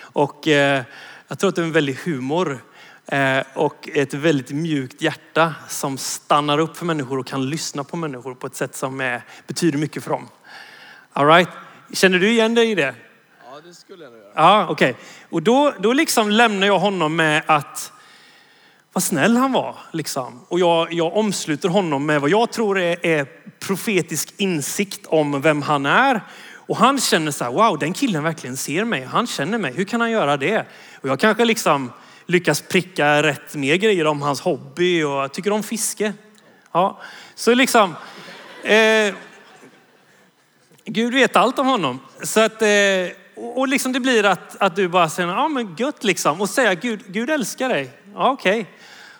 [0.00, 0.82] Och eh,
[1.28, 2.58] jag tror att du är en väldig humor.
[3.06, 7.96] Eh, och ett väldigt mjukt hjärta som stannar upp för människor och kan lyssna på
[7.96, 10.28] människor på ett sätt som eh, betyder mycket för dem.
[11.16, 11.48] All right?
[11.92, 12.94] Känner du igen dig i det?
[13.44, 14.32] Ja, det skulle jag nog göra.
[14.34, 14.96] Ja, okej.
[15.30, 17.92] Och då, då liksom lämnar jag honom med att
[18.92, 19.76] vad snäll han var.
[19.92, 20.40] Liksom.
[20.48, 23.26] Och jag, jag omsluter honom med vad jag tror är, är
[23.58, 26.20] profetisk insikt om vem han är.
[26.54, 29.04] Och han känner så här, wow, den killen verkligen ser mig.
[29.04, 29.72] Han känner mig.
[29.72, 30.66] Hur kan han göra det?
[31.00, 31.92] Och jag kanske liksom
[32.26, 36.12] lyckas pricka rätt mer grejer om hans hobby och jag tycker om fiske.
[36.72, 37.00] Ja,
[37.34, 37.94] så liksom.
[38.62, 39.14] Eh,
[40.86, 42.00] Gud vet allt om honom.
[42.22, 42.68] Så att, eh,
[43.36, 46.40] och liksom det blir att, att du bara säger, ja men gött liksom.
[46.40, 47.90] Och säga, Gud, Gud älskar dig.
[48.14, 48.66] Ja okej.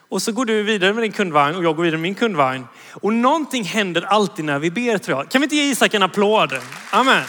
[0.08, 2.66] Och så går du vidare med din kundvagn och jag går vidare med min kundvagn.
[2.92, 5.30] Och någonting händer alltid när vi ber tror jag.
[5.30, 6.52] Kan vi inte ge Isak en applåd?
[6.90, 7.22] Amen.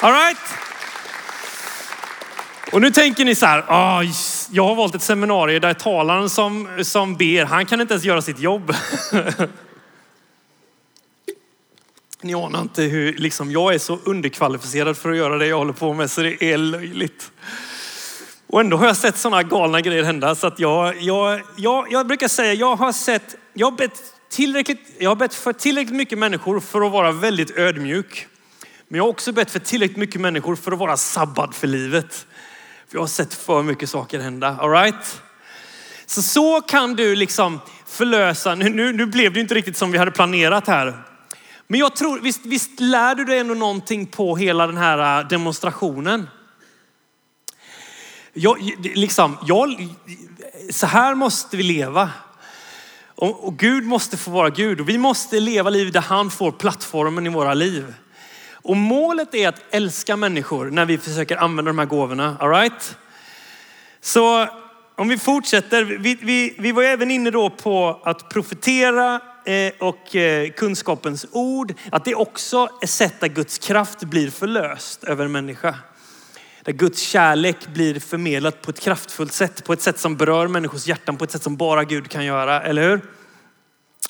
[0.00, 0.38] All right.
[2.72, 4.02] Och nu tänker ni så här, oh,
[4.50, 8.22] jag har valt ett seminarium där talaren som, som ber, han kan inte ens göra
[8.22, 8.74] sitt jobb.
[12.22, 15.72] Ni anar inte hur liksom, jag är så underkvalificerad för att göra det jag håller
[15.72, 17.32] på med så det är löjligt.
[18.46, 22.06] Och ändå har jag sett sådana galna grejer hända så att jag, jag, jag, jag
[22.06, 26.18] brukar säga, jag har sett, jag har bett tillräckligt, jag har bett för tillräckligt mycket
[26.18, 28.26] människor för att vara väldigt ödmjuk.
[28.88, 32.26] Men jag har också bett för tillräckligt mycket människor för att vara sabbad för livet.
[32.88, 34.56] För jag har sett för mycket saker hända.
[34.60, 35.22] Alright?
[36.06, 39.98] Så så kan du liksom förlösa, nu, nu, nu blev det inte riktigt som vi
[39.98, 41.07] hade planerat här.
[41.70, 45.28] Men jag tror, visst, visst lär du dig ändå någonting på hela den här äh,
[45.28, 46.28] demonstrationen?
[48.32, 49.88] Jag, liksom, jag,
[50.70, 52.10] så här måste vi leva.
[53.14, 56.52] Och, och Gud måste få vara Gud och vi måste leva liv där han får
[56.52, 57.94] plattformen i våra liv.
[58.52, 62.36] Och målet är att älska människor när vi försöker använda de här gåvorna.
[62.40, 62.96] All right?
[64.00, 64.48] Så
[64.98, 65.84] om vi fortsätter.
[65.84, 71.26] Vi, vi, vi var ju även inne då på att profetera Eh, och eh, kunskapens
[71.32, 71.74] ord.
[71.92, 75.74] Att det också är sätt där Guds kraft blir förlöst över en människa.
[76.62, 79.64] Där Guds kärlek blir förmedlat på ett kraftfullt sätt.
[79.64, 81.16] På ett sätt som berör människors hjärtan.
[81.16, 82.62] På ett sätt som bara Gud kan göra.
[82.62, 83.00] Eller hur?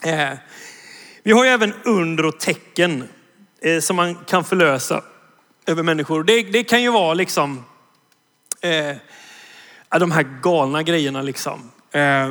[0.05, 0.39] Eh,
[1.23, 3.05] vi har ju även under och tecken
[3.81, 5.05] som man kan förlösa
[5.67, 6.25] över människor.
[6.25, 7.65] Det, det kan ju vara liksom
[8.61, 8.97] eh,
[9.99, 11.71] de här galna grejerna liksom.
[11.91, 12.31] Eh,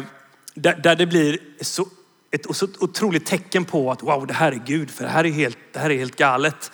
[0.54, 1.88] där, där det blir så,
[2.32, 5.32] ett så otroligt tecken på att wow, det här är Gud, för det här är
[5.32, 6.72] helt, det här är helt galet.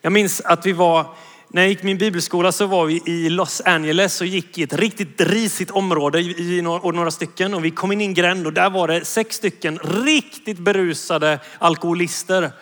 [0.00, 1.06] Jag minns att vi var,
[1.48, 4.72] när jag gick min bibelskola så var vi i Los Angeles och gick i ett
[4.72, 7.54] riktigt risigt område i, några, och några stycken.
[7.54, 11.38] Och vi kom in i en gränd och där var det sex stycken riktigt berusade
[11.58, 12.52] alkoholister.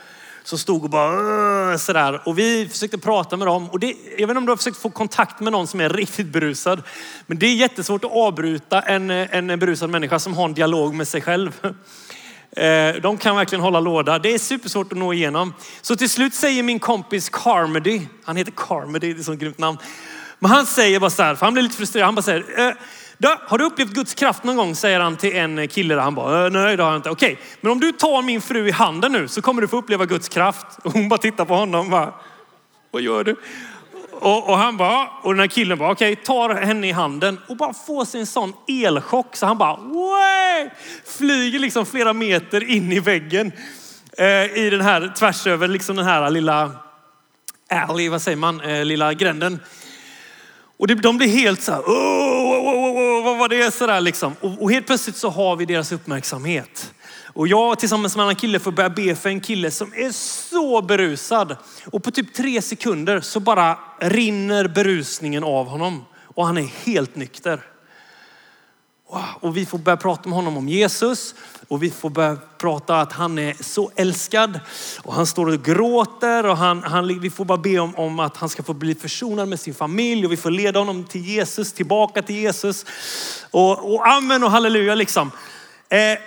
[0.44, 2.20] som stod och bara sådär.
[2.24, 3.70] Och vi försökte prata med dem.
[3.70, 3.86] Och det,
[4.18, 6.82] jag vet inte om du har försökt få kontakt med någon som är riktigt berusad.
[7.26, 11.08] Men det är jättesvårt att avbryta en, en berusad människa som har en dialog med
[11.08, 11.52] sig själv.
[12.56, 14.18] Eh, de kan verkligen hålla låda.
[14.18, 15.54] Det är supersvårt att nå igenom.
[15.82, 19.58] Så till slut säger min kompis Carmody, han heter Carmody, det är ett sånt grymt
[19.58, 19.78] namn.
[20.38, 22.04] Men han säger bara så här, för han blir lite frustrerad.
[22.04, 22.74] Han bara säger, eh,
[23.46, 24.74] har du upplevt Guds kraft någon gång?
[24.74, 26.02] Säger han till en kille där.
[26.02, 27.10] Han bara, eh, nej det har jag inte.
[27.10, 30.06] Okej, men om du tar min fru i handen nu så kommer du få uppleva
[30.06, 30.66] Guds kraft.
[30.84, 32.14] Och hon bara tittar på honom och bara,
[32.90, 33.36] vad gör du?
[34.20, 37.56] Och, och han bara, och den här killen bara, okej, tar henne i handen och
[37.56, 40.70] bara får sig en sån elchock så han bara, Way!
[41.06, 43.52] flyger liksom flera meter in i väggen
[44.18, 46.70] eh, i den här, tvärs över liksom den här lilla
[47.70, 49.58] alley, vad säger man, eh, lilla gränden.
[50.80, 54.36] Och de blir helt så här, oh, oh, oh, vad var det så där liksom?
[54.40, 56.94] Och, och helt plötsligt så har vi deras uppmärksamhet.
[57.32, 60.10] Och jag tillsammans med en annan kille får börja be för en kille som är
[60.50, 61.56] så berusad.
[61.86, 66.04] Och på typ tre sekunder så bara rinner berusningen av honom.
[66.24, 67.60] Och han är helt nykter.
[69.10, 69.22] Wow.
[69.40, 71.34] Och vi får börja prata med honom om Jesus.
[71.68, 74.60] Och vi får börja prata att han är så älskad.
[75.02, 76.46] Och han står och gråter.
[76.46, 79.48] Och han, han, vi får bara be om, om att han ska få bli försonad
[79.48, 80.26] med sin familj.
[80.26, 82.86] Och vi får leda honom till Jesus, tillbaka till Jesus.
[83.50, 85.30] Och, och amen och halleluja liksom.
[85.88, 86.18] Eh,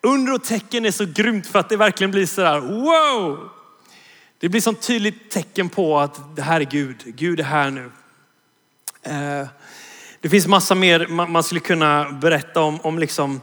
[0.00, 3.50] under och tecken är så grymt för att det verkligen blir så där wow.
[4.38, 7.02] Det blir som tydligt tecken på att det här är Gud.
[7.04, 7.90] Gud är här nu.
[9.02, 9.46] Eh,
[10.26, 13.40] det finns massa mer man skulle kunna berätta om, om liksom,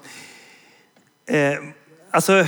[1.29, 1.53] eh,
[2.11, 2.47] alltså,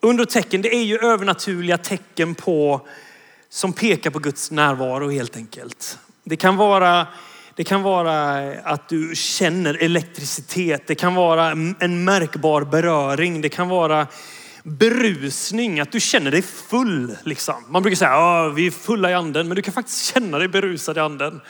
[0.00, 2.86] under tecken, det är ju övernaturliga tecken på,
[3.48, 5.98] som pekar på Guds närvaro helt enkelt.
[6.24, 7.06] Det kan vara,
[7.56, 10.86] det kan vara att du känner elektricitet.
[10.86, 13.40] Det kan vara en märkbar beröring.
[13.40, 14.06] Det kan vara
[14.62, 17.16] berusning, att du känner dig full.
[17.24, 17.64] Liksom.
[17.68, 20.48] Man brukar säga att vi är fulla i anden, men du kan faktiskt känna dig
[20.48, 21.40] berusad i anden.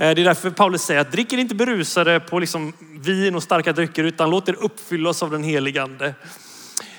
[0.00, 3.72] Eh, det är därför Paulus säger att dricker inte berusade på liksom vin och starka
[3.72, 6.14] drycker utan låt er uppfyllas av den helige ande.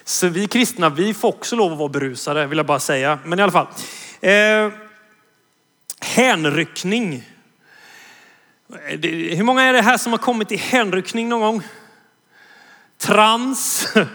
[0.04, 3.20] Så vi kristna, vi får också lov att vara berusade vill jag bara säga.
[3.26, 3.68] Men i alla fall.
[4.22, 4.72] Eh,
[6.00, 7.24] hänryckning.
[8.90, 9.00] Eh,
[9.36, 11.64] hur många är det här som har kommit i hänryckning någon gång?
[12.98, 13.94] Trans.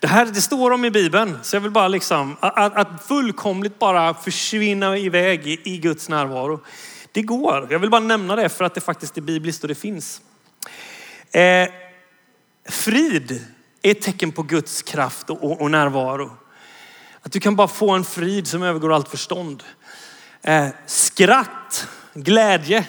[0.00, 1.38] Det här det står om i Bibeln.
[1.42, 6.60] Så jag vill bara liksom, att, att fullkomligt bara försvinna iväg i, i Guds närvaro.
[7.12, 7.66] Det går.
[7.70, 10.20] Jag vill bara nämna det för att det faktiskt är bibliskt och det finns.
[11.30, 11.68] Eh,
[12.68, 13.46] frid
[13.82, 16.36] är ett tecken på Guds kraft och, och, och närvaro.
[17.22, 19.62] Att du kan bara få en frid som övergår allt förstånd.
[20.42, 22.86] Eh, skratt, glädje.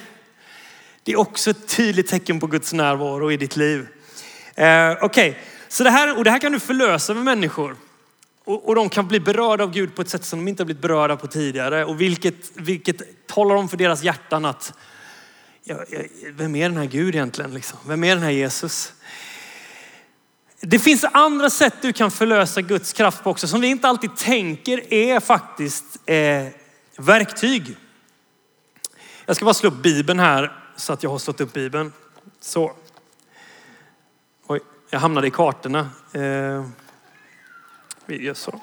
[1.03, 3.88] Det är också ett tydligt tecken på Guds närvaro i ditt liv.
[4.55, 7.75] Eh, Okej, så det här, och det här kan du förlösa med människor.
[8.45, 10.65] Och, och de kan bli berörda av Gud på ett sätt som de inte har
[10.65, 11.86] blivit berörda på tidigare.
[11.86, 14.73] Och vilket, vilket talar om för deras hjärtan att,
[15.63, 15.99] ja, ja,
[16.32, 17.53] vem är den här Gud egentligen?
[17.53, 17.79] Liksom?
[17.88, 18.93] Vem är den här Jesus?
[20.60, 24.15] Det finns andra sätt du kan förlösa Guds kraft på också som vi inte alltid
[24.15, 26.47] tänker är faktiskt eh,
[26.97, 27.75] verktyg.
[29.25, 31.93] Jag ska bara slå upp Bibeln här så att jag har slått upp Bibeln.
[32.39, 32.73] Så.
[34.47, 35.89] Oj, jag hamnade i kartorna.
[36.13, 36.65] Eh,
[38.06, 38.62] vi gör så.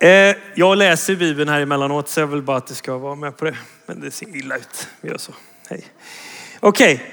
[0.00, 3.36] Eh, jag läser Bibeln här emellanåt så jag vill bara att du ska vara med
[3.36, 3.56] på det.
[3.86, 4.88] Men det ser illa ut.
[5.00, 5.32] Vi gör så.
[5.68, 5.84] Hej.
[6.60, 7.12] Okej.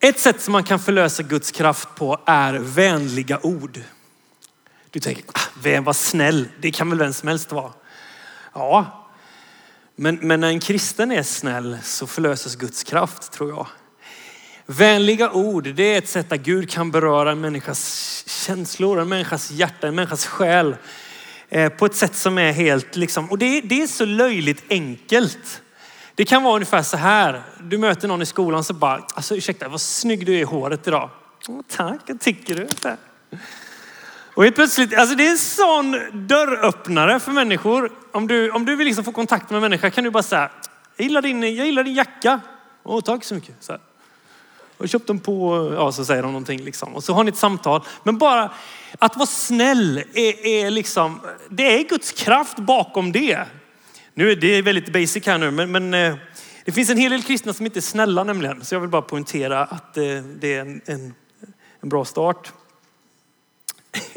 [0.00, 3.80] Ett sätt som man kan förlösa Guds kraft på är vänliga ord.
[4.90, 6.48] Du tänker, ah, vem var snäll?
[6.60, 7.72] Det kan väl vem som helst vara?
[8.52, 9.06] Ja,
[9.96, 13.66] men, men när en kristen är snäll så förlöses Guds kraft tror jag.
[14.72, 19.50] Vänliga ord, det är ett sätt att Gud kan beröra en människas känslor, en människas
[19.50, 20.76] hjärta, en människas själ.
[21.48, 24.64] Eh, på ett sätt som är helt liksom, och det, är- det är så löjligt
[24.70, 25.62] enkelt.
[26.14, 27.42] Det kan vara ungefär så här.
[27.60, 30.86] Du möter någon i skolan så bara, alltså ursäkta vad snygg du är i håret
[30.86, 31.10] idag.
[31.48, 32.66] "Åh, tack, vad tycker du?
[34.34, 35.92] Och helt plötsligt, alltså det är en sån
[36.26, 37.92] dörröppnare för människor.
[38.12, 40.50] Om du, om du vill liksom få kontakt med en människa kan du bara säga,
[40.96, 42.40] jag gillar din, jag gillar din jacka.
[42.82, 43.54] Åh, tack så mycket.
[43.60, 43.80] Så här.
[44.80, 46.94] Jag köpt dem på, ja så säger de någonting liksom.
[46.94, 47.84] Och så har ni ett samtal.
[48.02, 48.52] Men bara
[48.98, 53.46] att vara snäll är, är liksom, det är Guds kraft bakom det.
[54.14, 56.14] Nu är det väldigt basic här nu, men, men eh,
[56.64, 58.64] det finns en hel del kristna som inte är snälla nämligen.
[58.64, 60.04] Så jag vill bara poängtera att eh,
[60.40, 61.14] det är en, en,
[61.80, 62.52] en bra start.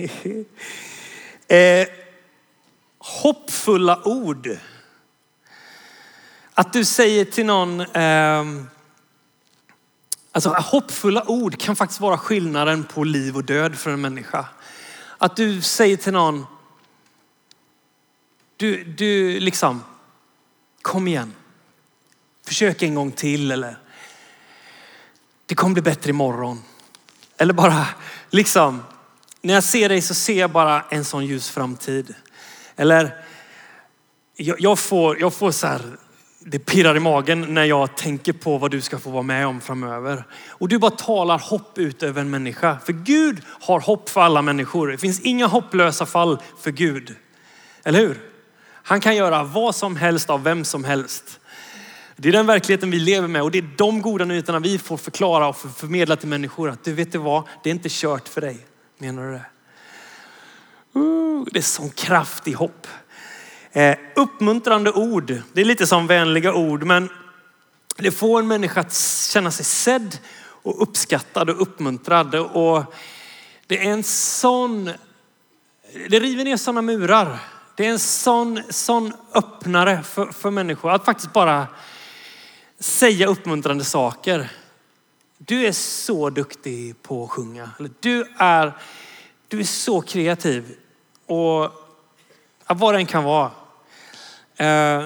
[1.48, 1.88] eh,
[2.98, 4.50] hoppfulla ord.
[6.54, 8.44] Att du säger till någon, eh,
[10.36, 14.46] Alltså hoppfulla ord kan faktiskt vara skillnaden på liv och död för en människa.
[15.18, 16.46] Att du säger till någon,
[18.58, 19.84] du, du liksom,
[20.82, 21.34] kom igen.
[22.46, 23.78] Försök en gång till eller
[25.46, 26.64] det kommer bli bättre imorgon.
[27.38, 27.86] Eller bara
[28.30, 28.84] liksom,
[29.42, 32.16] när jag ser dig så ser jag bara en sån ljus framtid.
[32.76, 33.26] Eller
[34.36, 35.98] jag, jag får, jag får så här,
[36.46, 39.62] det pirrar i magen när jag tänker på vad du ska få vara med om
[39.62, 40.24] framöver.
[40.48, 42.78] Och du bara talar hopp ut över en människa.
[42.86, 44.88] För Gud har hopp för alla människor.
[44.88, 47.16] Det finns inga hopplösa fall för Gud.
[47.84, 48.22] Eller hur?
[48.84, 51.40] Han kan göra vad som helst av vem som helst.
[52.16, 54.98] Det är den verkligheten vi lever med och det är de goda nyheterna vi får
[54.98, 56.70] förklara och förmedla till människor.
[56.70, 58.58] Att du vet du vad, det är inte kört för dig.
[58.98, 59.46] Menar du det?
[61.00, 62.88] Uh, det är sån kraft i hopp.
[63.76, 67.10] Eh, uppmuntrande ord, det är lite som vänliga ord men
[67.98, 68.94] det får en människa att
[69.32, 72.36] känna sig sedd och uppskattad och uppmuntrad.
[72.36, 72.94] Och
[73.68, 74.86] det är en sån,
[76.10, 77.40] det river ner sådana murar.
[77.76, 81.68] Det är en sån, sån öppnare för, för människor att faktiskt bara
[82.80, 84.50] säga uppmuntrande saker.
[85.38, 87.70] Du är så duktig på att sjunga.
[88.00, 88.74] Du är,
[89.48, 90.76] du är så kreativ.
[91.26, 91.72] Och
[92.68, 93.52] vad den kan vara.
[94.58, 95.04] Eh,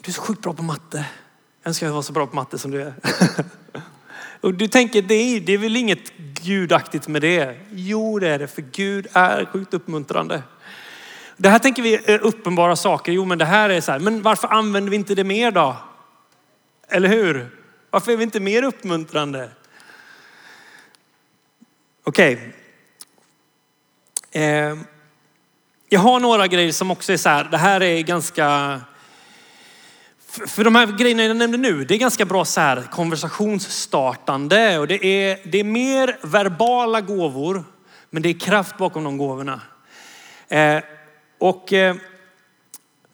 [0.00, 1.06] du är så sjukt bra på matte.
[1.62, 2.94] Jag önskar jag var så bra på matte som du är.
[4.40, 7.60] Och du tänker, det är, det är väl inget gudaktigt med det?
[7.70, 10.42] Jo, det är det, för Gud är sjukt uppmuntrande.
[11.36, 13.12] Det här tänker vi är uppenbara saker.
[13.12, 13.98] Jo, men det här är så här.
[13.98, 15.76] Men varför använder vi inte det mer då?
[16.88, 17.48] Eller hur?
[17.90, 19.50] Varför är vi inte mer uppmuntrande?
[22.04, 22.54] Okej.
[24.30, 24.42] Okay.
[24.42, 24.76] Eh,
[25.88, 28.80] jag har några grejer som också är så här, det här är ganska,
[30.26, 34.86] för de här grejerna jag nämnde nu, det är ganska bra så här konversationsstartande och
[34.86, 37.64] det är, det är mer verbala gåvor,
[38.10, 39.60] men det är kraft bakom de gåvorna.
[40.48, 40.78] Eh,
[41.38, 41.96] och, eh,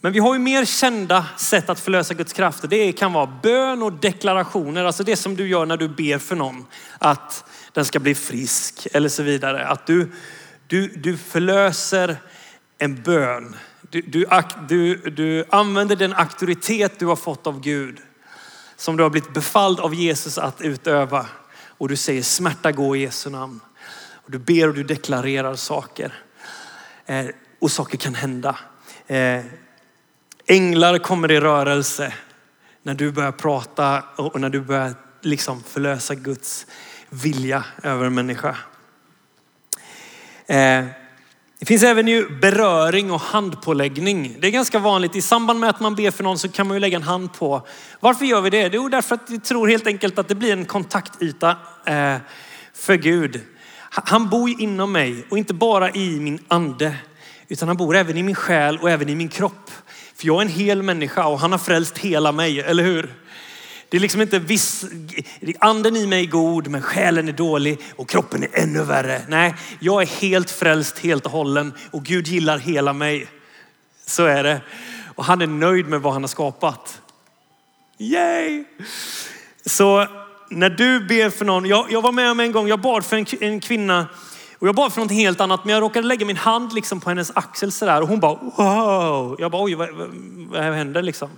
[0.01, 2.69] men vi har ju mer kända sätt att förlösa Guds krafter.
[2.69, 6.37] Det kan vara bön och deklarationer, alltså det som du gör när du ber för
[6.37, 6.67] någon
[6.99, 9.67] att den ska bli frisk eller så vidare.
[9.67, 10.13] Att du,
[10.67, 12.17] du, du förlöser
[12.83, 13.57] en bön.
[13.81, 14.27] Du, du,
[14.69, 17.99] du, du använder den auktoritet du har fått av Gud,
[18.77, 21.27] som du har blivit befalld av Jesus att utöva.
[21.79, 23.61] Och du säger smärta gå i Jesu namn.
[24.13, 26.15] Och du ber och du deklarerar saker.
[27.07, 27.27] Eh,
[27.61, 28.59] och saker kan hända.
[29.07, 29.45] Eh,
[30.47, 32.15] änglar kommer i rörelse
[32.83, 36.67] när du börjar prata och när du börjar liksom förlösa Guds
[37.11, 38.57] vilja över en människa.
[40.47, 40.85] Eh,
[41.63, 44.37] det finns även ju beröring och handpåläggning.
[44.41, 45.17] Det är ganska vanligt.
[45.17, 47.33] I samband med att man ber för någon så kan man ju lägga en hand
[47.33, 47.67] på.
[48.01, 48.71] Varför gör vi det?
[48.73, 51.57] Jo, därför att vi tror helt enkelt att det blir en kontaktyta
[51.87, 52.17] eh,
[52.75, 53.41] för Gud.
[53.91, 56.97] Han bor ju inom mig och inte bara i min ande,
[57.49, 59.71] utan han bor även i min själ och även i min kropp.
[60.17, 63.15] För jag är en hel människa och han har frälst hela mig, eller hur?
[63.93, 64.85] Det är liksom inte viss,
[65.59, 69.23] anden i mig är god men själen är dålig och kroppen är ännu värre.
[69.29, 73.27] Nej, jag är helt frälst helt och hållen och Gud gillar hela mig.
[74.07, 74.61] Så är det.
[75.15, 77.01] Och han är nöjd med vad han har skapat.
[77.99, 78.65] Yay!
[79.67, 80.07] Så
[80.51, 83.17] när du ber för någon, jag, jag var med om en gång, jag bad för
[83.17, 84.07] en, en kvinna
[84.59, 87.09] och jag bad för något helt annat, men jag råkade lägga min hand liksom på
[87.09, 89.37] hennes axel sådär och hon bara wow.
[89.39, 90.09] Jag bara oj, vad, vad,
[90.51, 91.31] vad händer liksom?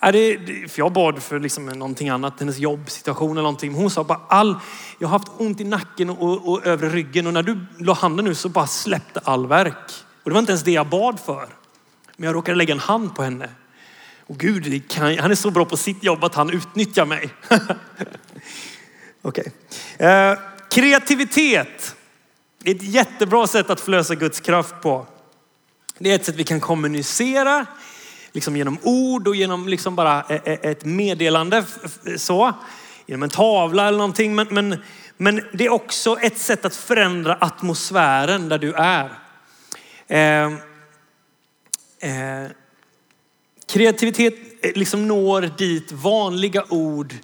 [0.00, 3.74] Är det, för jag bad för liksom någonting annat, hennes jobbsituation eller någonting.
[3.74, 4.56] Hon sa bara all,
[4.98, 8.24] jag har haft ont i nacken och, och övre ryggen och när du la handen
[8.24, 9.92] nu så bara släppte all verk.
[10.22, 11.48] Och det var inte ens det jag bad för.
[12.16, 13.48] Men jag råkade lägga en hand på henne.
[14.26, 17.30] Och Gud, kan, han är så bra på sitt jobb att han utnyttjar mig.
[19.22, 19.52] Okej.
[19.96, 20.08] Okay.
[20.08, 20.38] Eh,
[20.70, 21.96] kreativitet
[22.64, 25.06] är ett jättebra sätt att förlösa Guds kraft på.
[25.98, 27.66] Det är ett sätt vi kan kommunicera
[28.34, 31.64] liksom genom ord och genom liksom bara e- e- ett meddelande
[32.16, 32.52] så.
[33.06, 34.34] Genom en tavla eller någonting.
[34.34, 34.82] Men, men,
[35.16, 39.10] men det är också ett sätt att förändra atmosfären där du är.
[40.06, 40.52] Eh,
[42.10, 42.50] eh,
[43.66, 47.14] kreativitet eh, liksom når dit vanliga ord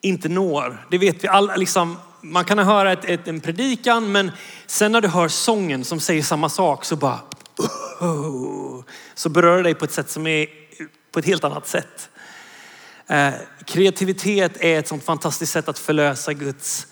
[0.00, 0.86] inte når.
[0.90, 1.56] Det vet vi alla.
[1.56, 4.32] Liksom, man kan höra ett, ett, en predikan men
[4.66, 7.18] sen när du hör sången som säger samma sak så bara
[8.00, 8.82] Oh.
[9.14, 10.46] så berör det dig på ett sätt som är
[11.12, 12.10] på ett helt annat sätt.
[13.06, 13.32] Eh,
[13.66, 16.86] kreativitet är ett sånt fantastiskt sätt att förlösa Guds,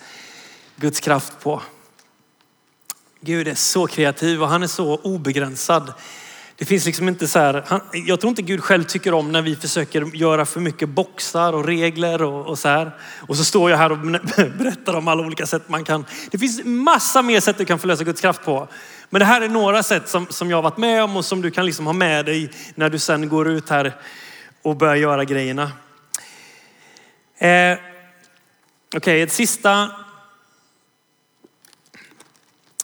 [0.77, 1.63] Guds kraft på.
[3.21, 5.93] Gud är så kreativ och han är så obegränsad.
[6.57, 9.43] Det finns liksom inte så här, han, jag tror inte Gud själv tycker om när
[9.43, 12.91] vi försöker göra för mycket boxar och regler och, och så här.
[13.29, 13.99] Och så står jag här och
[14.59, 16.05] berättar om alla olika sätt man kan.
[16.31, 18.69] Det finns massa mer sätt du kan förlösa Guds kraft på.
[19.11, 21.43] Men det här är några sätt som, som jag har varit med om och som
[21.43, 23.97] du kan liksom ha med dig när du sen går ut här
[24.63, 25.73] och börjar göra grejerna.
[27.39, 27.79] Eh,
[28.95, 29.91] Okej, okay, ett sista.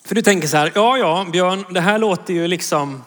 [0.04, 3.04] För du tänker så här, ja, ja, Björn, det här låter ju liksom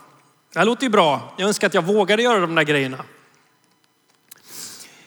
[0.53, 1.33] det här låter ju bra.
[1.37, 3.03] Jag önskar att jag vågade göra de där grejerna.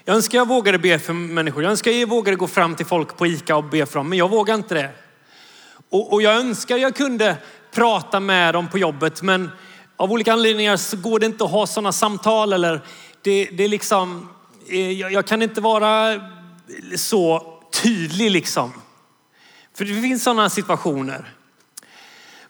[0.04, 1.62] Jag önskar jag vågade be för människor.
[1.62, 4.18] Jag önskar jag vågade gå fram till folk på ICA och be för dem, men
[4.18, 4.90] jag vågar inte det.
[5.90, 7.36] Och, och jag önskar jag kunde
[7.72, 9.50] prata med dem på jobbet, men
[9.96, 12.80] av olika anledningar så går det inte att ha sådana samtal eller
[13.22, 14.28] det, det är liksom,
[14.68, 16.20] eh, jag, jag kan inte vara
[16.96, 18.72] så tydlig liksom.
[19.76, 21.34] För det finns sådana situationer.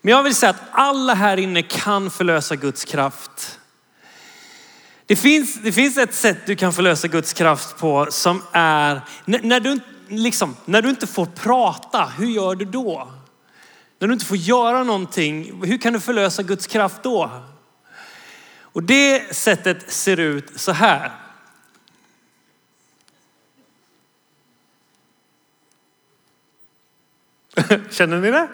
[0.04, 3.60] Men jag vill säga att alla här inne kan förlösa Guds kraft.
[5.06, 9.60] Det finns, det finns ett sätt du kan förlösa Guds kraft på som är, när
[9.60, 13.12] du, liksom, när du inte får prata, hur gör du då?
[13.98, 17.30] När du inte får göra någonting, hur kan du förlösa Guds kraft då?
[18.60, 21.12] Och det sättet ser ut så här.
[27.90, 28.48] Känner ni det?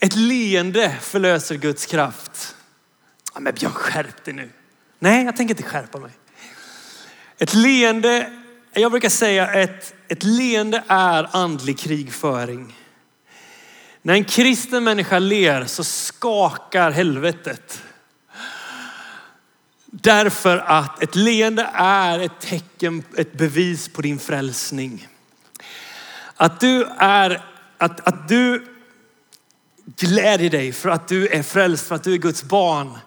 [0.00, 2.56] Ett leende förlöser Guds kraft.
[3.34, 4.50] Ja, men Björn, skärp dig nu.
[4.98, 6.10] Nej, jag tänker inte skärpa mig.
[7.38, 8.32] Ett leende,
[8.72, 12.76] jag brukar säga ett, ett leende är andlig krigföring.
[14.02, 17.82] När en kristen människa ler så skakar helvetet.
[19.86, 25.08] Därför att ett leende är ett tecken, ett bevis på din frälsning.
[26.36, 27.44] Att du är,
[27.78, 28.75] att, att du
[29.96, 32.98] glädjer dig för att du är frälst, för att du är Guds barn.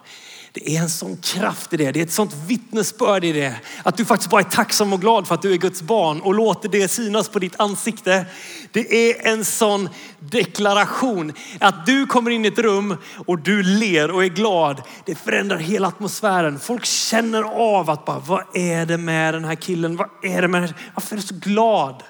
[0.52, 1.92] Det är en sån kraft i det.
[1.92, 3.54] Det är ett sånt vittnesbörd i det.
[3.82, 6.34] Att du faktiskt bara är tacksam och glad för att du är Guds barn och
[6.34, 8.26] låter det synas på ditt ansikte.
[8.72, 11.32] Det är en sån deklaration.
[11.58, 14.82] Att du kommer in i ett rum och du ler och är glad.
[15.04, 16.60] Det förändrar hela atmosfären.
[16.60, 19.96] Folk känner av att bara, vad är det med den här killen?
[19.96, 22.02] Vad är det med, varför är du så glad?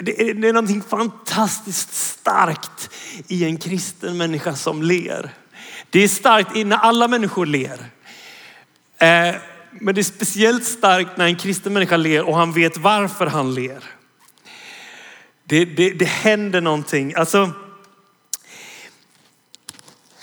[0.00, 2.90] Det är, det är någonting fantastiskt starkt
[3.28, 5.34] i en kristen människa som ler.
[5.90, 7.90] Det är starkt när alla människor ler.
[8.98, 9.34] Eh,
[9.72, 13.54] men det är speciellt starkt när en kristen människa ler och han vet varför han
[13.54, 13.84] ler.
[15.44, 17.14] Det, det, det händer någonting.
[17.14, 17.50] Alltså,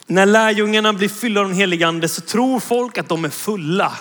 [0.08, 3.98] när lärjungarna blir fyllda av den helige ande så tror folk att de är fulla.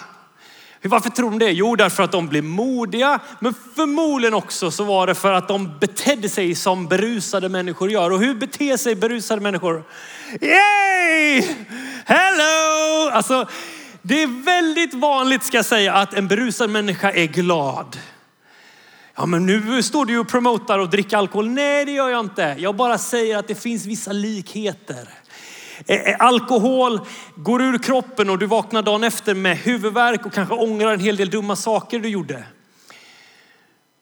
[0.82, 1.50] Varför tror de det?
[1.50, 3.20] Jo, därför att de blev modiga.
[3.40, 8.10] Men förmodligen också så var det för att de betedde sig som berusade människor gör.
[8.10, 9.84] Och hur beter sig berusade människor?
[10.40, 11.42] Yay!
[12.04, 13.10] Hello!
[13.12, 13.48] Alltså,
[14.02, 17.98] det är väldigt vanligt ska jag säga att en berusad människa är glad.
[19.16, 21.48] Ja, men nu står du och promotar och dricker alkohol.
[21.48, 22.56] Nej, det gör jag inte.
[22.58, 25.08] Jag bara säger att det finns vissa likheter.
[26.18, 27.00] Alkohol
[27.34, 31.16] går ur kroppen och du vaknar dagen efter med huvudvärk och kanske ångrar en hel
[31.16, 32.44] del dumma saker du gjorde.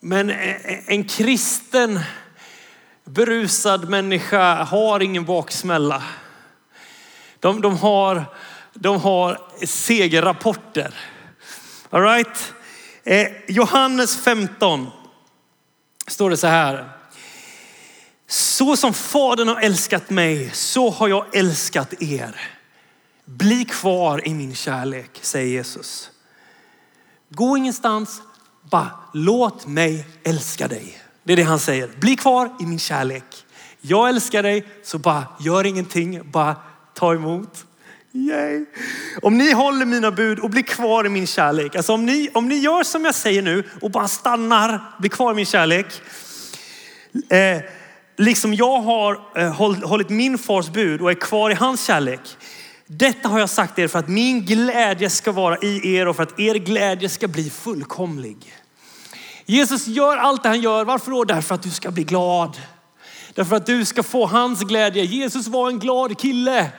[0.00, 0.32] Men
[0.86, 2.00] en kristen
[3.04, 6.02] berusad människa har ingen baksmälla.
[7.40, 8.24] De, de, har,
[8.74, 10.94] de har segerrapporter.
[11.90, 12.54] All right?
[13.04, 14.90] Eh, Johannes 15
[16.06, 16.88] står det så här.
[18.34, 22.40] Så som Fadern har älskat mig, så har jag älskat er.
[23.24, 26.10] Bli kvar i min kärlek, säger Jesus.
[27.30, 28.22] Gå ingenstans,
[28.70, 30.98] bara låt mig älska dig.
[31.24, 31.90] Det är det han säger.
[32.00, 33.24] Bli kvar i min kärlek.
[33.80, 36.56] Jag älskar dig, så bara gör ingenting, bara
[36.94, 37.66] ta emot.
[38.12, 38.64] Yay.
[39.22, 42.48] Om ni håller mina bud och blir kvar i min kärlek, alltså om ni, om
[42.48, 45.86] ni gör som jag säger nu och bara stannar, blir kvar i min kärlek.
[47.28, 47.58] Eh,
[48.16, 49.52] liksom jag har eh,
[49.84, 52.20] hållit min fars bud och är kvar i hans kärlek.
[52.86, 56.22] Detta har jag sagt er för att min glädje ska vara i er och för
[56.22, 58.54] att er glädje ska bli fullkomlig.
[59.46, 60.84] Jesus gör allt det han gör.
[60.84, 61.24] Varför då?
[61.24, 62.56] Därför att du ska bli glad.
[63.34, 65.04] Därför att du ska få hans glädje.
[65.04, 66.70] Jesus var en glad kille.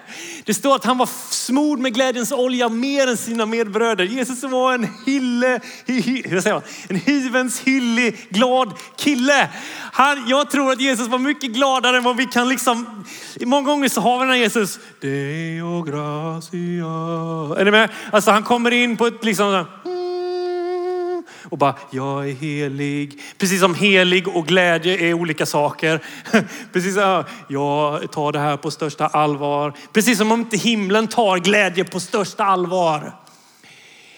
[0.46, 4.04] Det står att han var smord med glädjens olja mer än sina medbröder.
[4.04, 6.64] Jesus var en hille, hur säger man?
[6.90, 9.50] En hyvens hyllig glad kille.
[9.92, 13.06] Han, jag tror att Jesus var mycket gladare än vad vi kan liksom,
[13.42, 17.60] många gånger så har vi den här Jesus, Deo gracia.
[17.60, 17.90] Är ni med?
[18.12, 20.05] Alltså han kommer in på ett liksom, hmm
[21.56, 23.22] och bara, jag är helig.
[23.38, 26.04] Precis som helig och glädje är olika saker.
[26.74, 29.74] Precis som, jag tar det här på största allvar.
[29.94, 33.16] Precis som om inte himlen tar glädje på största allvar.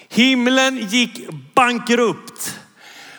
[0.09, 2.59] Himlen gick bankrupt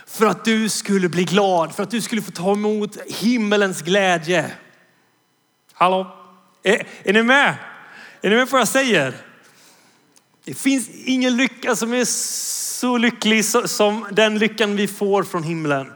[0.07, 4.51] för att du skulle bli glad, för att du skulle få ta emot himmelens glädje.
[5.73, 6.17] Hallå?
[6.63, 7.55] Är, är ni med?
[8.23, 9.15] Är ni med på vad jag säger?
[10.45, 12.05] Det finns ingen lycka som är
[12.81, 15.87] så lycklig som den lyckan vi får från himlen.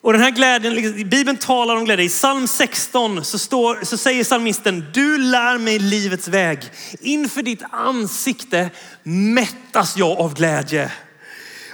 [0.00, 2.04] Och den här glädjen, liksom, Bibeln talar om glädje.
[2.04, 6.58] I psalm 16 så, står, så säger psalmisten, du lär mig livets väg.
[7.00, 8.70] Inför ditt ansikte
[9.02, 10.92] mättas jag av glädje.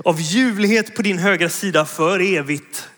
[0.05, 2.89] Av ljuvlighet på din högra sida för evigt.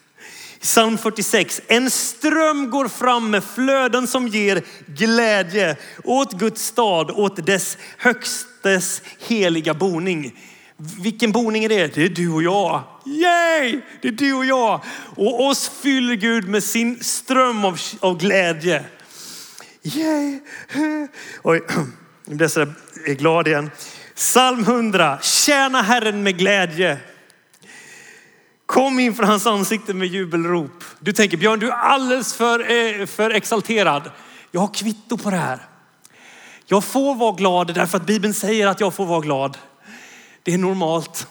[0.61, 1.61] Psalm 46.
[1.67, 8.54] En ström går fram med flöden som ger glädje åt Guds stad, åt dess högsta
[8.65, 10.39] högstes heliga boning.
[10.77, 11.95] Vilken boning är det?
[11.95, 12.83] Det är du och jag.
[13.07, 13.81] Yay!
[14.03, 14.85] Det är du och jag.
[15.17, 18.85] Och oss fyller Gud med sin ström av, av glädje.
[19.83, 20.41] Yay!
[21.43, 21.63] Oj,
[22.27, 22.67] nu blir jag så
[23.07, 23.71] glad igen.
[24.15, 25.19] Psalm 100.
[25.23, 26.99] Tjäna Herren med glädje.
[28.67, 30.85] Kom inför hans ansikte med jubelrop.
[31.01, 34.11] Du tänker Björn, du är alldeles för, eh, för exalterad.
[34.51, 35.74] Jag har kvitto på det här.
[36.67, 39.59] Jag får vara glad därför att Bibeln säger att jag får vara glad.
[40.43, 41.27] Det är normalt.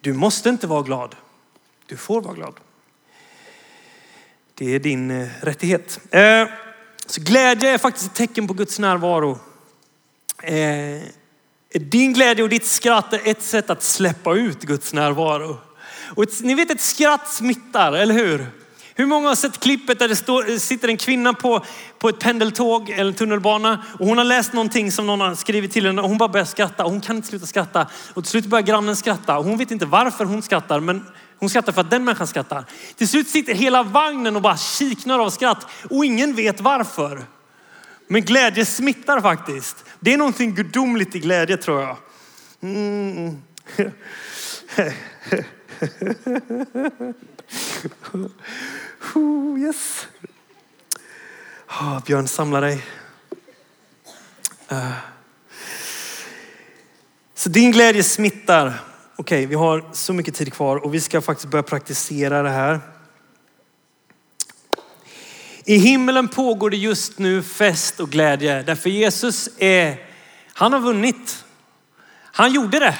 [0.00, 1.16] Du måste inte vara glad.
[1.86, 2.54] Du får vara glad.
[4.54, 6.00] Det är din eh, rättighet.
[6.10, 6.48] Eh,
[7.06, 9.38] så glädje är faktiskt ett tecken på Guds närvaro.
[10.42, 11.02] Eh,
[11.72, 15.56] din glädje och ditt skratt är ett sätt att släppa ut Guds närvaro.
[16.16, 18.46] Och ett, ni vet ett skratt smittar, eller hur?
[18.98, 21.64] Hur många har sett klippet där det står, sitter en kvinna på,
[21.98, 25.86] på ett pendeltåg eller tunnelbana och hon har läst någonting som någon har skrivit till
[25.86, 27.86] henne och hon bara börjar skratta och hon kan inte sluta skratta.
[28.14, 31.06] Och till slut börjar grannen skratta och hon vet inte varför hon skrattar men
[31.38, 32.64] hon skrattar för att den människan skrattar.
[32.96, 37.24] Till slut sitter hela vagnen och bara kiknar av skratt och ingen vet varför.
[38.06, 39.84] Men glädje smittar faktiskt.
[40.00, 41.96] Det är någonting gudomligt i glädje tror jag.
[42.62, 43.42] Mm.
[49.58, 50.06] yes.
[51.68, 52.84] Oh, Björn, samla dig.
[54.72, 54.92] Uh.
[57.34, 58.66] Så din glädje smittar.
[59.16, 62.50] Okej, okay, vi har så mycket tid kvar och vi ska faktiskt börja praktisera det
[62.50, 62.80] här.
[65.64, 69.96] I himmelen pågår det just nu fest och glädje därför Jesus är,
[70.52, 71.44] han har vunnit.
[72.22, 72.98] Han gjorde det.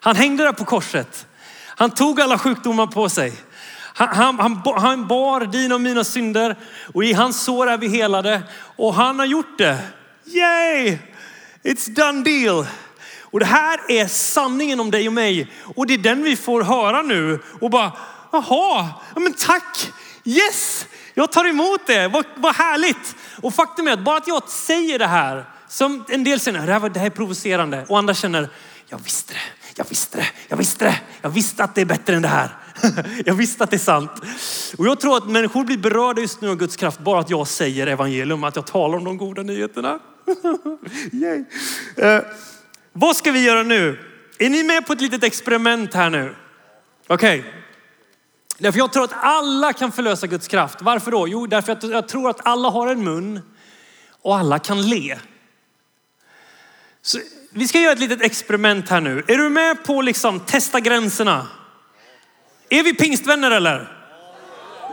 [0.00, 1.26] Han hängde där på korset.
[1.64, 3.32] Han tog alla sjukdomar på sig.
[3.98, 6.56] Han, han, han, han bar dina och mina synder
[6.94, 8.42] och i hans sår är vi helade.
[8.76, 9.78] Och han har gjort det.
[10.24, 10.98] Yay!
[11.62, 12.66] It's done deal.
[13.20, 15.52] Och det här är sanningen om dig och mig.
[15.76, 17.40] Och det är den vi får höra nu.
[17.60, 17.92] Och bara,
[18.32, 19.92] jaha, men tack.
[20.24, 22.08] Yes, jag tar emot det.
[22.08, 23.16] Vad, vad härligt.
[23.42, 26.72] Och faktum är att bara att jag säger det här, som en del känner, det
[26.72, 27.84] här, det här är provocerande.
[27.88, 28.48] Och andra känner,
[28.88, 31.00] jag visste det jag visste det, jag visste det.
[31.22, 32.56] Jag visste att det är bättre än det här.
[33.24, 34.10] Jag visste att det är sant.
[34.78, 37.46] Och jag tror att människor blir berörda just nu av Guds kraft bara att jag
[37.46, 39.98] säger evangelium, att jag talar om de goda nyheterna.
[41.12, 41.44] Yay.
[41.96, 42.20] Eh,
[42.92, 43.98] vad ska vi göra nu?
[44.38, 46.34] Är ni med på ett litet experiment här nu?
[47.06, 47.38] Okej.
[47.40, 47.52] Okay.
[48.58, 50.82] Därför jag tror att alla kan förlösa Guds kraft.
[50.82, 51.28] Varför då?
[51.28, 53.40] Jo, därför att jag tror att alla har en mun
[54.22, 55.18] och alla kan le.
[57.02, 57.18] Så
[57.50, 59.24] vi ska göra ett litet experiment här nu.
[59.28, 61.46] Är du med på liksom testa gränserna?
[62.70, 63.92] Är vi pingstvänner eller?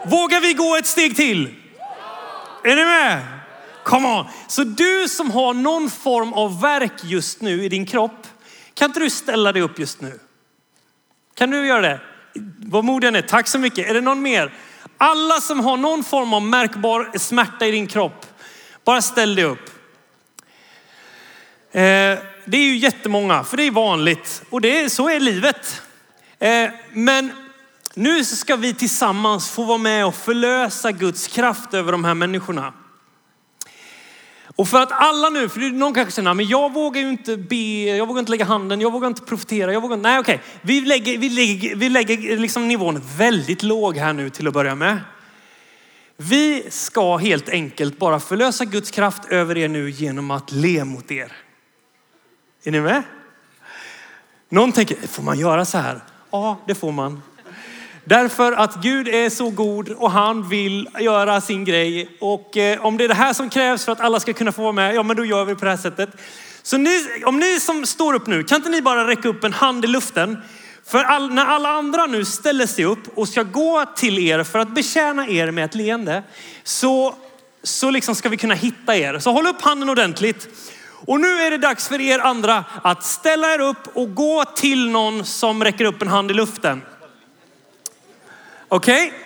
[0.06, 1.56] Vågar vi gå ett steg till?
[2.64, 3.22] Är ni med?
[3.84, 4.26] Come on.
[4.48, 8.28] Så du som har någon form av verk just nu i din kropp,
[8.74, 10.20] kan inte du ställa dig upp just nu?
[11.36, 12.00] Kan du göra det?
[12.58, 13.22] Vad modig är.
[13.22, 13.90] Tack så mycket.
[13.90, 14.54] Är det någon mer?
[14.98, 18.26] Alla som har någon form av märkbar smärta i din kropp,
[18.84, 19.70] bara ställ dig upp.
[21.72, 25.82] Eh, det är ju jättemånga, för det är vanligt och det är, så är livet.
[26.40, 27.43] Eh, men
[27.94, 32.74] nu ska vi tillsammans få vara med och förlösa Guds kraft över de här människorna.
[34.56, 37.96] Och för att alla nu, för någon kanske känner, men jag vågar ju inte be,
[37.98, 40.42] jag vågar inte lägga handen, jag vågar inte profetera, jag vågar inte, nej okej.
[40.62, 44.76] Vi lägger, vi lägger, vi lägger liksom nivån väldigt låg här nu till att börja
[44.76, 45.00] med.
[46.18, 51.12] Vi ska helt enkelt bara förlösa Guds kraft över er nu genom att le mot
[51.12, 51.32] er.
[52.64, 53.04] Är ni med?
[54.50, 56.00] Någon tänker, får man göra så här?
[56.32, 57.22] Ja, det får man.
[58.06, 62.18] Därför att Gud är så god och han vill göra sin grej.
[62.20, 64.62] Och eh, om det är det här som krävs för att alla ska kunna få
[64.62, 66.10] vara med, ja men då gör vi på det här sättet.
[66.64, 69.54] Så ni, om ni som står upp nu, kan inte ni bara räcka upp en
[69.54, 70.38] hand i luften?
[70.86, 74.60] För all, när alla andra nu ställer sig upp och ska gå till er för
[74.60, 76.24] att betjäna er med ett leende
[76.64, 77.16] så,
[77.64, 79.20] så liksom ska vi kunna hitta er.
[79.20, 80.48] Så håll upp handen ordentligt.
[81.06, 84.90] Och nu är det dags för er andra att ställa er upp och gå till
[84.90, 86.82] någon som räcker upp en hand i luften.
[88.74, 89.08] Okej?
[89.08, 89.20] Okay?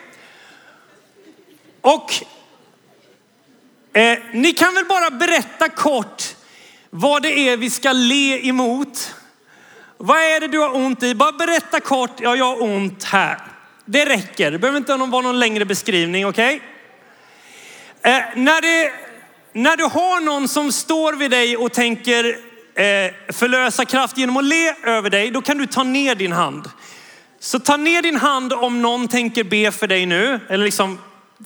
[1.81, 2.13] Och
[3.93, 6.35] eh, ni kan väl bara berätta kort
[6.89, 9.15] vad det är vi ska le emot.
[9.97, 11.15] Vad är det du har ont i?
[11.15, 13.37] Bara berätta kort, ja jag har ont här.
[13.85, 16.61] Det räcker, det behöver inte vara någon längre beskrivning, okej?
[18.01, 18.13] Okay?
[18.13, 18.61] Eh, när,
[19.53, 22.25] när du har någon som står vid dig och tänker
[22.75, 26.69] eh, förlösa kraft genom att le över dig, då kan du ta ner din hand.
[27.47, 30.99] Så ta ner din hand om någon tänker be för dig nu, eller liksom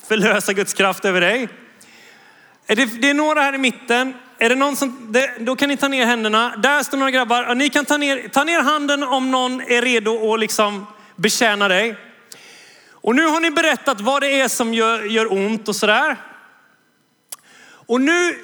[0.07, 1.49] förlösa Guds kraft över dig.
[2.65, 4.13] Det, det är några här i mitten.
[4.37, 6.53] Är det någon som, det, då kan ni ta ner händerna.
[6.57, 7.55] Där står några grabbar.
[7.55, 11.95] Ni kan ta ner, ta ner handen om någon är redo att liksom betjäna dig.
[12.91, 16.17] Och nu har ni berättat vad det är som gör, gör ont och sådär.
[17.63, 18.35] Och nu,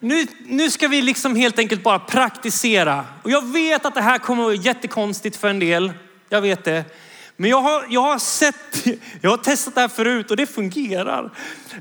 [0.00, 3.04] nu, nu ska vi liksom helt enkelt bara praktisera.
[3.22, 5.92] Och jag vet att det här kommer att vara jättekonstigt för en del.
[6.32, 6.84] Jag vet det.
[7.36, 8.86] Men jag har, jag har sett,
[9.20, 11.30] jag har testat det här förut och det fungerar.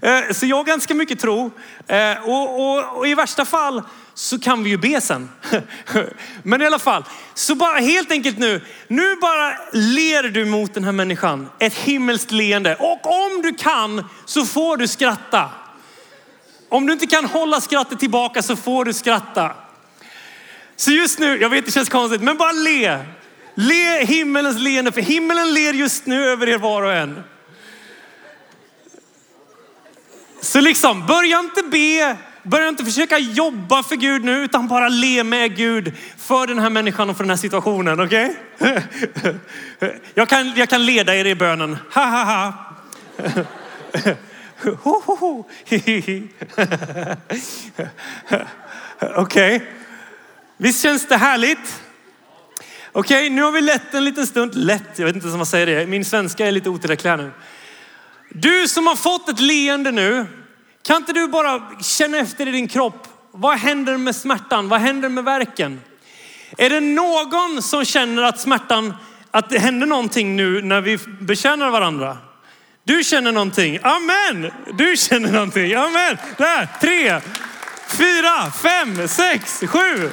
[0.01, 1.51] Eh, så jag har ganska mycket tro.
[1.87, 3.81] Eh, och, och, och i värsta fall
[4.13, 5.29] så kan vi ju be sen.
[6.43, 10.83] Men i alla fall, så bara helt enkelt nu, nu bara ler du mot den
[10.83, 11.49] här människan.
[11.59, 12.75] Ett himmelskt leende.
[12.75, 15.49] Och om du kan så får du skratta.
[16.69, 19.51] Om du inte kan hålla skrattet tillbaka så får du skratta.
[20.75, 22.99] Så just nu, jag vet det känns konstigt, men bara le.
[23.55, 27.23] Le himmelens leende, för himmelen ler just nu över er var och en.
[30.41, 35.23] Så liksom, börja inte be, börja inte försöka jobba för Gud nu, utan bara le
[35.23, 37.99] med Gud för den här människan och för den här situationen.
[37.99, 38.35] Okej?
[38.59, 38.81] Okay?
[40.13, 41.77] Jag, kan, jag kan leda er i bönen.
[41.93, 42.53] Ha ha ha.
[49.15, 49.55] Okej.
[49.55, 49.61] Okay.
[50.57, 51.81] Visst känns det härligt?
[52.93, 54.55] Okej, okay, nu har vi lett en liten stund.
[54.55, 55.87] Lätt, jag vet inte om man säger det.
[55.87, 57.31] Min svenska är lite otillräcklig här nu.
[58.29, 60.25] Du som har fått ett leende nu,
[60.83, 63.07] kan inte du bara känna efter i din kropp?
[63.31, 64.69] Vad händer med smärtan?
[64.69, 65.81] Vad händer med verken?
[66.57, 68.93] Är det någon som känner att smärtan,
[69.31, 72.17] att det händer någonting nu när vi betjänar varandra?
[72.83, 73.79] Du känner någonting.
[73.83, 74.51] Amen!
[74.73, 75.73] Du känner någonting.
[75.73, 76.17] Amen!
[76.37, 77.21] Där, tre,
[77.97, 80.11] fyra, fem, sex, sju,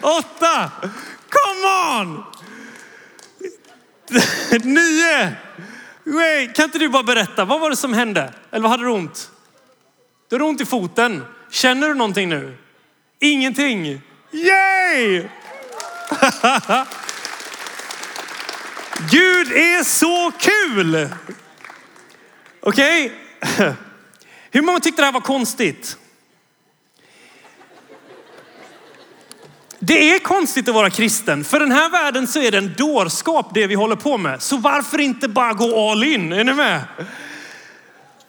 [0.00, 0.70] åtta.
[1.28, 1.66] Come
[2.00, 2.24] on!
[4.62, 5.32] Nio.
[6.04, 8.32] Wait, kan inte du bara berätta, vad var det som hände?
[8.50, 9.30] Eller vad hade du ont?
[10.28, 11.24] Du har ont i foten.
[11.50, 12.56] Känner du någonting nu?
[13.20, 14.00] Ingenting.
[14.30, 15.28] Yay!
[19.10, 21.08] Gud är så kul!
[22.60, 23.12] Okej?
[23.40, 23.72] Okay?
[24.54, 25.98] Hur många tyckte det här var konstigt?
[29.78, 31.44] Det är konstigt att vara kristen.
[31.44, 34.42] För den här världen så är det en dårskap det vi håller på med.
[34.42, 36.32] Så varför inte bara gå all in?
[36.32, 36.80] Är ni med?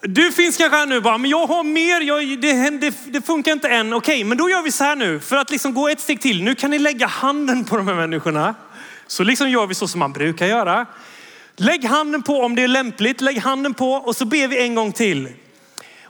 [0.01, 3.51] Du finns kanske här nu bara, men jag har mer, jag, det, det, det, funkar
[3.51, 3.93] inte än.
[3.93, 6.43] Okej, men då gör vi så här nu för att liksom gå ett steg till.
[6.43, 8.55] Nu kan ni lägga handen på de här människorna.
[9.07, 10.85] Så liksom gör vi så som man brukar göra.
[11.55, 13.21] Lägg handen på om det är lämpligt.
[13.21, 15.29] Lägg handen på och så ber vi en gång till.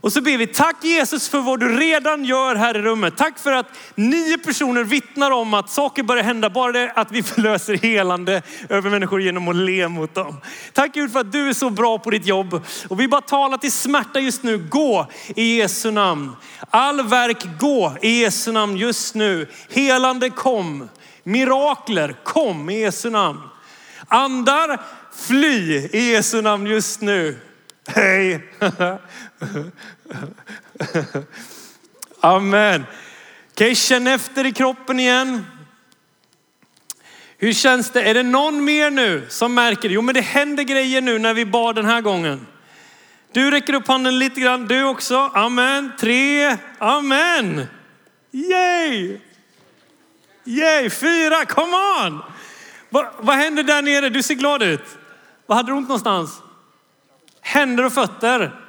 [0.05, 3.17] Och så ber vi, tack Jesus för vad du redan gör här i rummet.
[3.17, 6.49] Tack för att nio personer vittnar om att saker börjar hända.
[6.49, 10.41] Bara det att vi förlöser helande över människor genom att le mot dem.
[10.73, 12.61] Tack Gud för att du är så bra på ditt jobb.
[12.87, 14.57] Och vi bara talar till smärta just nu.
[14.57, 16.35] Gå i Jesu namn.
[16.69, 19.47] All verk gå i Jesu namn just nu.
[19.69, 20.89] Helande kom.
[21.23, 23.39] Mirakler kom i Jesu namn.
[24.07, 24.81] Andar
[25.27, 27.39] fly i Jesu namn just nu.
[27.87, 28.41] Hej!
[32.19, 32.85] Amen.
[33.53, 35.45] Kan okay, känn efter i kroppen igen.
[37.37, 38.01] Hur känns det?
[38.01, 39.89] Är det någon mer nu som märker?
[39.89, 42.47] Jo, men det händer grejer nu när vi bad den här gången.
[43.31, 44.67] Du räcker upp handen lite grann.
[44.67, 45.31] Du också.
[45.33, 45.91] Amen.
[45.99, 46.57] Tre.
[46.77, 47.67] Amen.
[48.31, 49.19] Yay!
[50.43, 50.89] Yay!
[50.89, 51.45] Fyra.
[51.45, 52.21] Come on!
[52.89, 54.09] Va, vad händer där nere?
[54.09, 54.97] Du ser glad ut.
[55.45, 56.41] Vad hade du ont någonstans?
[57.41, 58.64] Händer och fötter.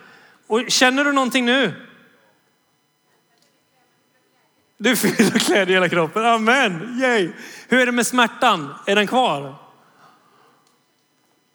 [0.46, 1.86] Och känner du någonting nu?
[4.78, 6.24] Du fyller kläder i hela kroppen.
[6.24, 6.98] Amen.
[7.02, 7.30] Yay.
[7.68, 8.74] Hur är det med smärtan?
[8.86, 9.54] Är den kvar?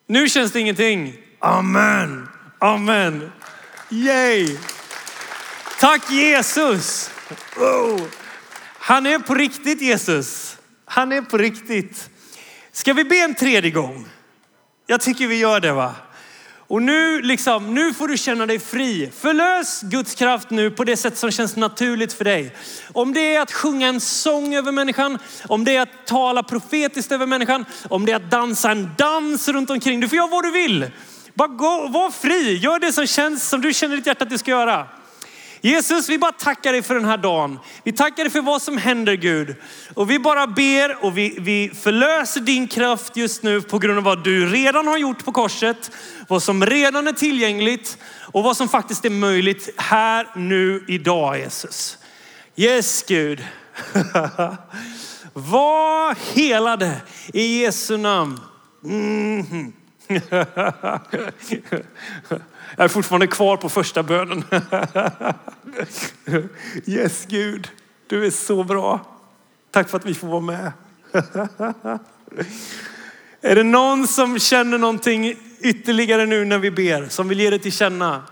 [0.08, 1.14] Nu känns det ingenting.
[1.40, 2.28] Amen.
[2.60, 3.32] Amen.
[3.90, 4.58] Yay.
[5.80, 7.12] Tack Jesus.
[7.58, 8.02] Oh.
[8.80, 10.58] Han är på riktigt Jesus.
[10.86, 12.10] Han är på riktigt.
[12.72, 14.08] Ska vi be en tredje gång?
[14.88, 15.96] Jag tycker vi gör det va?
[16.72, 19.12] Och nu, liksom, nu får du känna dig fri.
[19.20, 22.56] Förlös Guds kraft nu på det sätt som känns naturligt för dig.
[22.94, 25.18] Om det är att sjunga en sång över människan,
[25.48, 29.48] om det är att tala profetiskt över människan, om det är att dansa en dans
[29.48, 30.00] runt omkring.
[30.00, 30.92] Du får göra vad du vill.
[31.34, 34.30] Bara gå, var fri, gör det som känns som du känner i ditt hjärta att
[34.30, 34.88] du ska göra.
[35.62, 37.60] Jesus, vi bara tackar dig för den här dagen.
[37.84, 39.56] Vi tackar dig för vad som händer Gud.
[39.94, 44.04] Och vi bara ber och vi, vi förlöser din kraft just nu på grund av
[44.04, 45.92] vad du redan har gjort på korset.
[46.28, 47.98] Vad som redan är tillgängligt
[48.34, 51.98] och vad som faktiskt är möjligt här nu idag Jesus.
[52.56, 53.46] Yes Gud.
[55.34, 57.02] Var helade
[57.34, 58.40] i Jesu namn.
[58.84, 59.74] Mm.
[62.76, 64.44] Jag är fortfarande kvar på första bönen.
[66.86, 67.70] Yes Gud,
[68.08, 69.18] du är så bra.
[69.72, 70.72] Tack för att vi får vara med.
[73.42, 77.60] Är det någon som känner någonting ytterligare nu när vi ber, som vill ge det
[77.60, 78.24] till känna?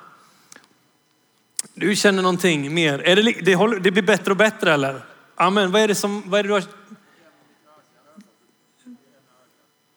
[1.73, 2.99] Du känner någonting mer.
[2.99, 5.01] Är det, det, håller, det blir bättre och bättre eller?
[5.35, 5.71] Amen.
[5.71, 6.63] Vad är det som, vad är det du har?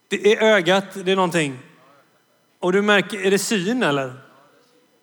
[0.09, 1.59] Det är ögat, det är någonting.
[2.59, 4.15] Och du märker, är det syn eller?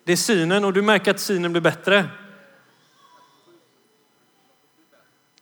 [0.10, 2.05] Det är synen och du märker att synen blir bättre.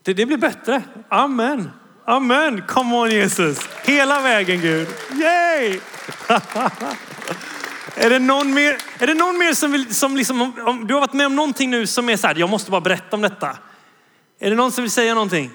[0.03, 0.83] Det, det blir bättre.
[1.09, 1.71] Amen.
[2.05, 2.61] Amen.
[2.67, 3.69] Come on Jesus.
[3.83, 4.87] Hela vägen Gud.
[5.11, 5.79] Yay!
[7.95, 11.01] är det någon mer, är det någon mer som vill, som liksom, om, du har
[11.01, 13.57] varit med om någonting nu som är så här, jag måste bara berätta om detta.
[14.39, 15.51] Är det någon som vill säga någonting?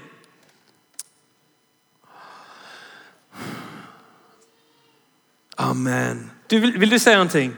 [5.56, 6.30] Amen.
[6.46, 7.56] Du, vill, vill du säga någonting?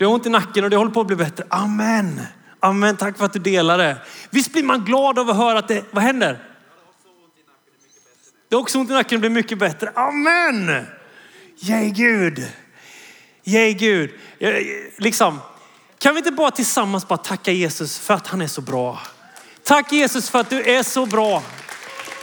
[0.00, 1.44] Du har ont i nacken och det håller på att bli bättre.
[1.48, 2.20] Amen.
[2.60, 3.96] Amen, tack för att du delar det.
[4.30, 6.38] Visst blir man glad av att höra att det, vad händer?
[8.48, 9.92] Det har också ont i nacken och blir mycket bättre.
[9.94, 10.86] Amen.
[11.58, 12.46] Yay Gud.
[13.44, 14.10] Yay Gud.
[14.98, 15.40] Liksom,
[15.98, 18.98] kan vi inte bara tillsammans bara tacka Jesus för att han är så bra.
[19.62, 21.42] Tack Jesus för att du är så bra.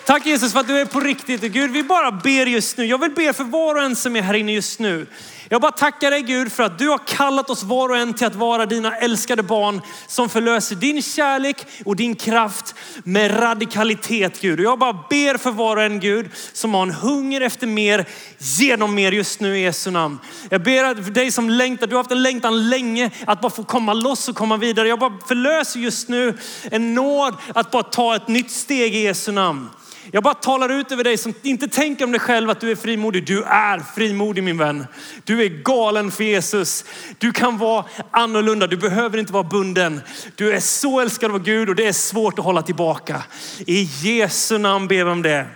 [0.08, 1.42] Tack Jesus för att du är på riktigt.
[1.42, 2.86] Gud, vi bara ber just nu.
[2.86, 5.08] Jag vill be för var och en som är här inne just nu.
[5.50, 8.28] Jag bara tackar dig Gud för att du har kallat oss var och en till
[8.28, 14.60] att vara dina älskade barn som förlöser din kärlek och din kraft med radikalitet Gud.
[14.60, 18.06] Och jag bara ber för var och en Gud som har en hunger efter mer,
[18.38, 20.20] genom mer just nu i Jesu namn.
[20.50, 23.64] Jag ber för dig som längtar, du har haft en längtan länge att bara få
[23.64, 24.88] komma loss och komma vidare.
[24.88, 29.32] Jag bara förlöser just nu en nåd att bara ta ett nytt steg i Jesu
[29.32, 29.70] namn.
[30.12, 32.76] Jag bara talar ut över dig som inte tänker om dig själv att du är
[32.76, 33.26] frimodig.
[33.26, 34.86] Du är frimodig min vän.
[35.24, 36.86] Du är galen för Jesus.
[37.18, 38.68] Du kan vara annorlunda.
[38.68, 40.02] Du behöver inte vara bunden.
[40.36, 43.24] Du är så älskad av Gud och det är svårt att hålla tillbaka.
[43.60, 45.48] I Jesu namn ber vi om det.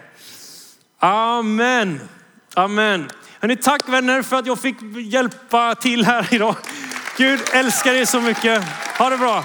[0.99, 1.99] Amen.
[2.53, 3.09] Amen.
[3.39, 6.55] Hörrni, tack vänner för att jag fick hjälpa till här idag.
[7.17, 8.63] Gud älskar er så mycket.
[8.97, 9.43] Ha det bra.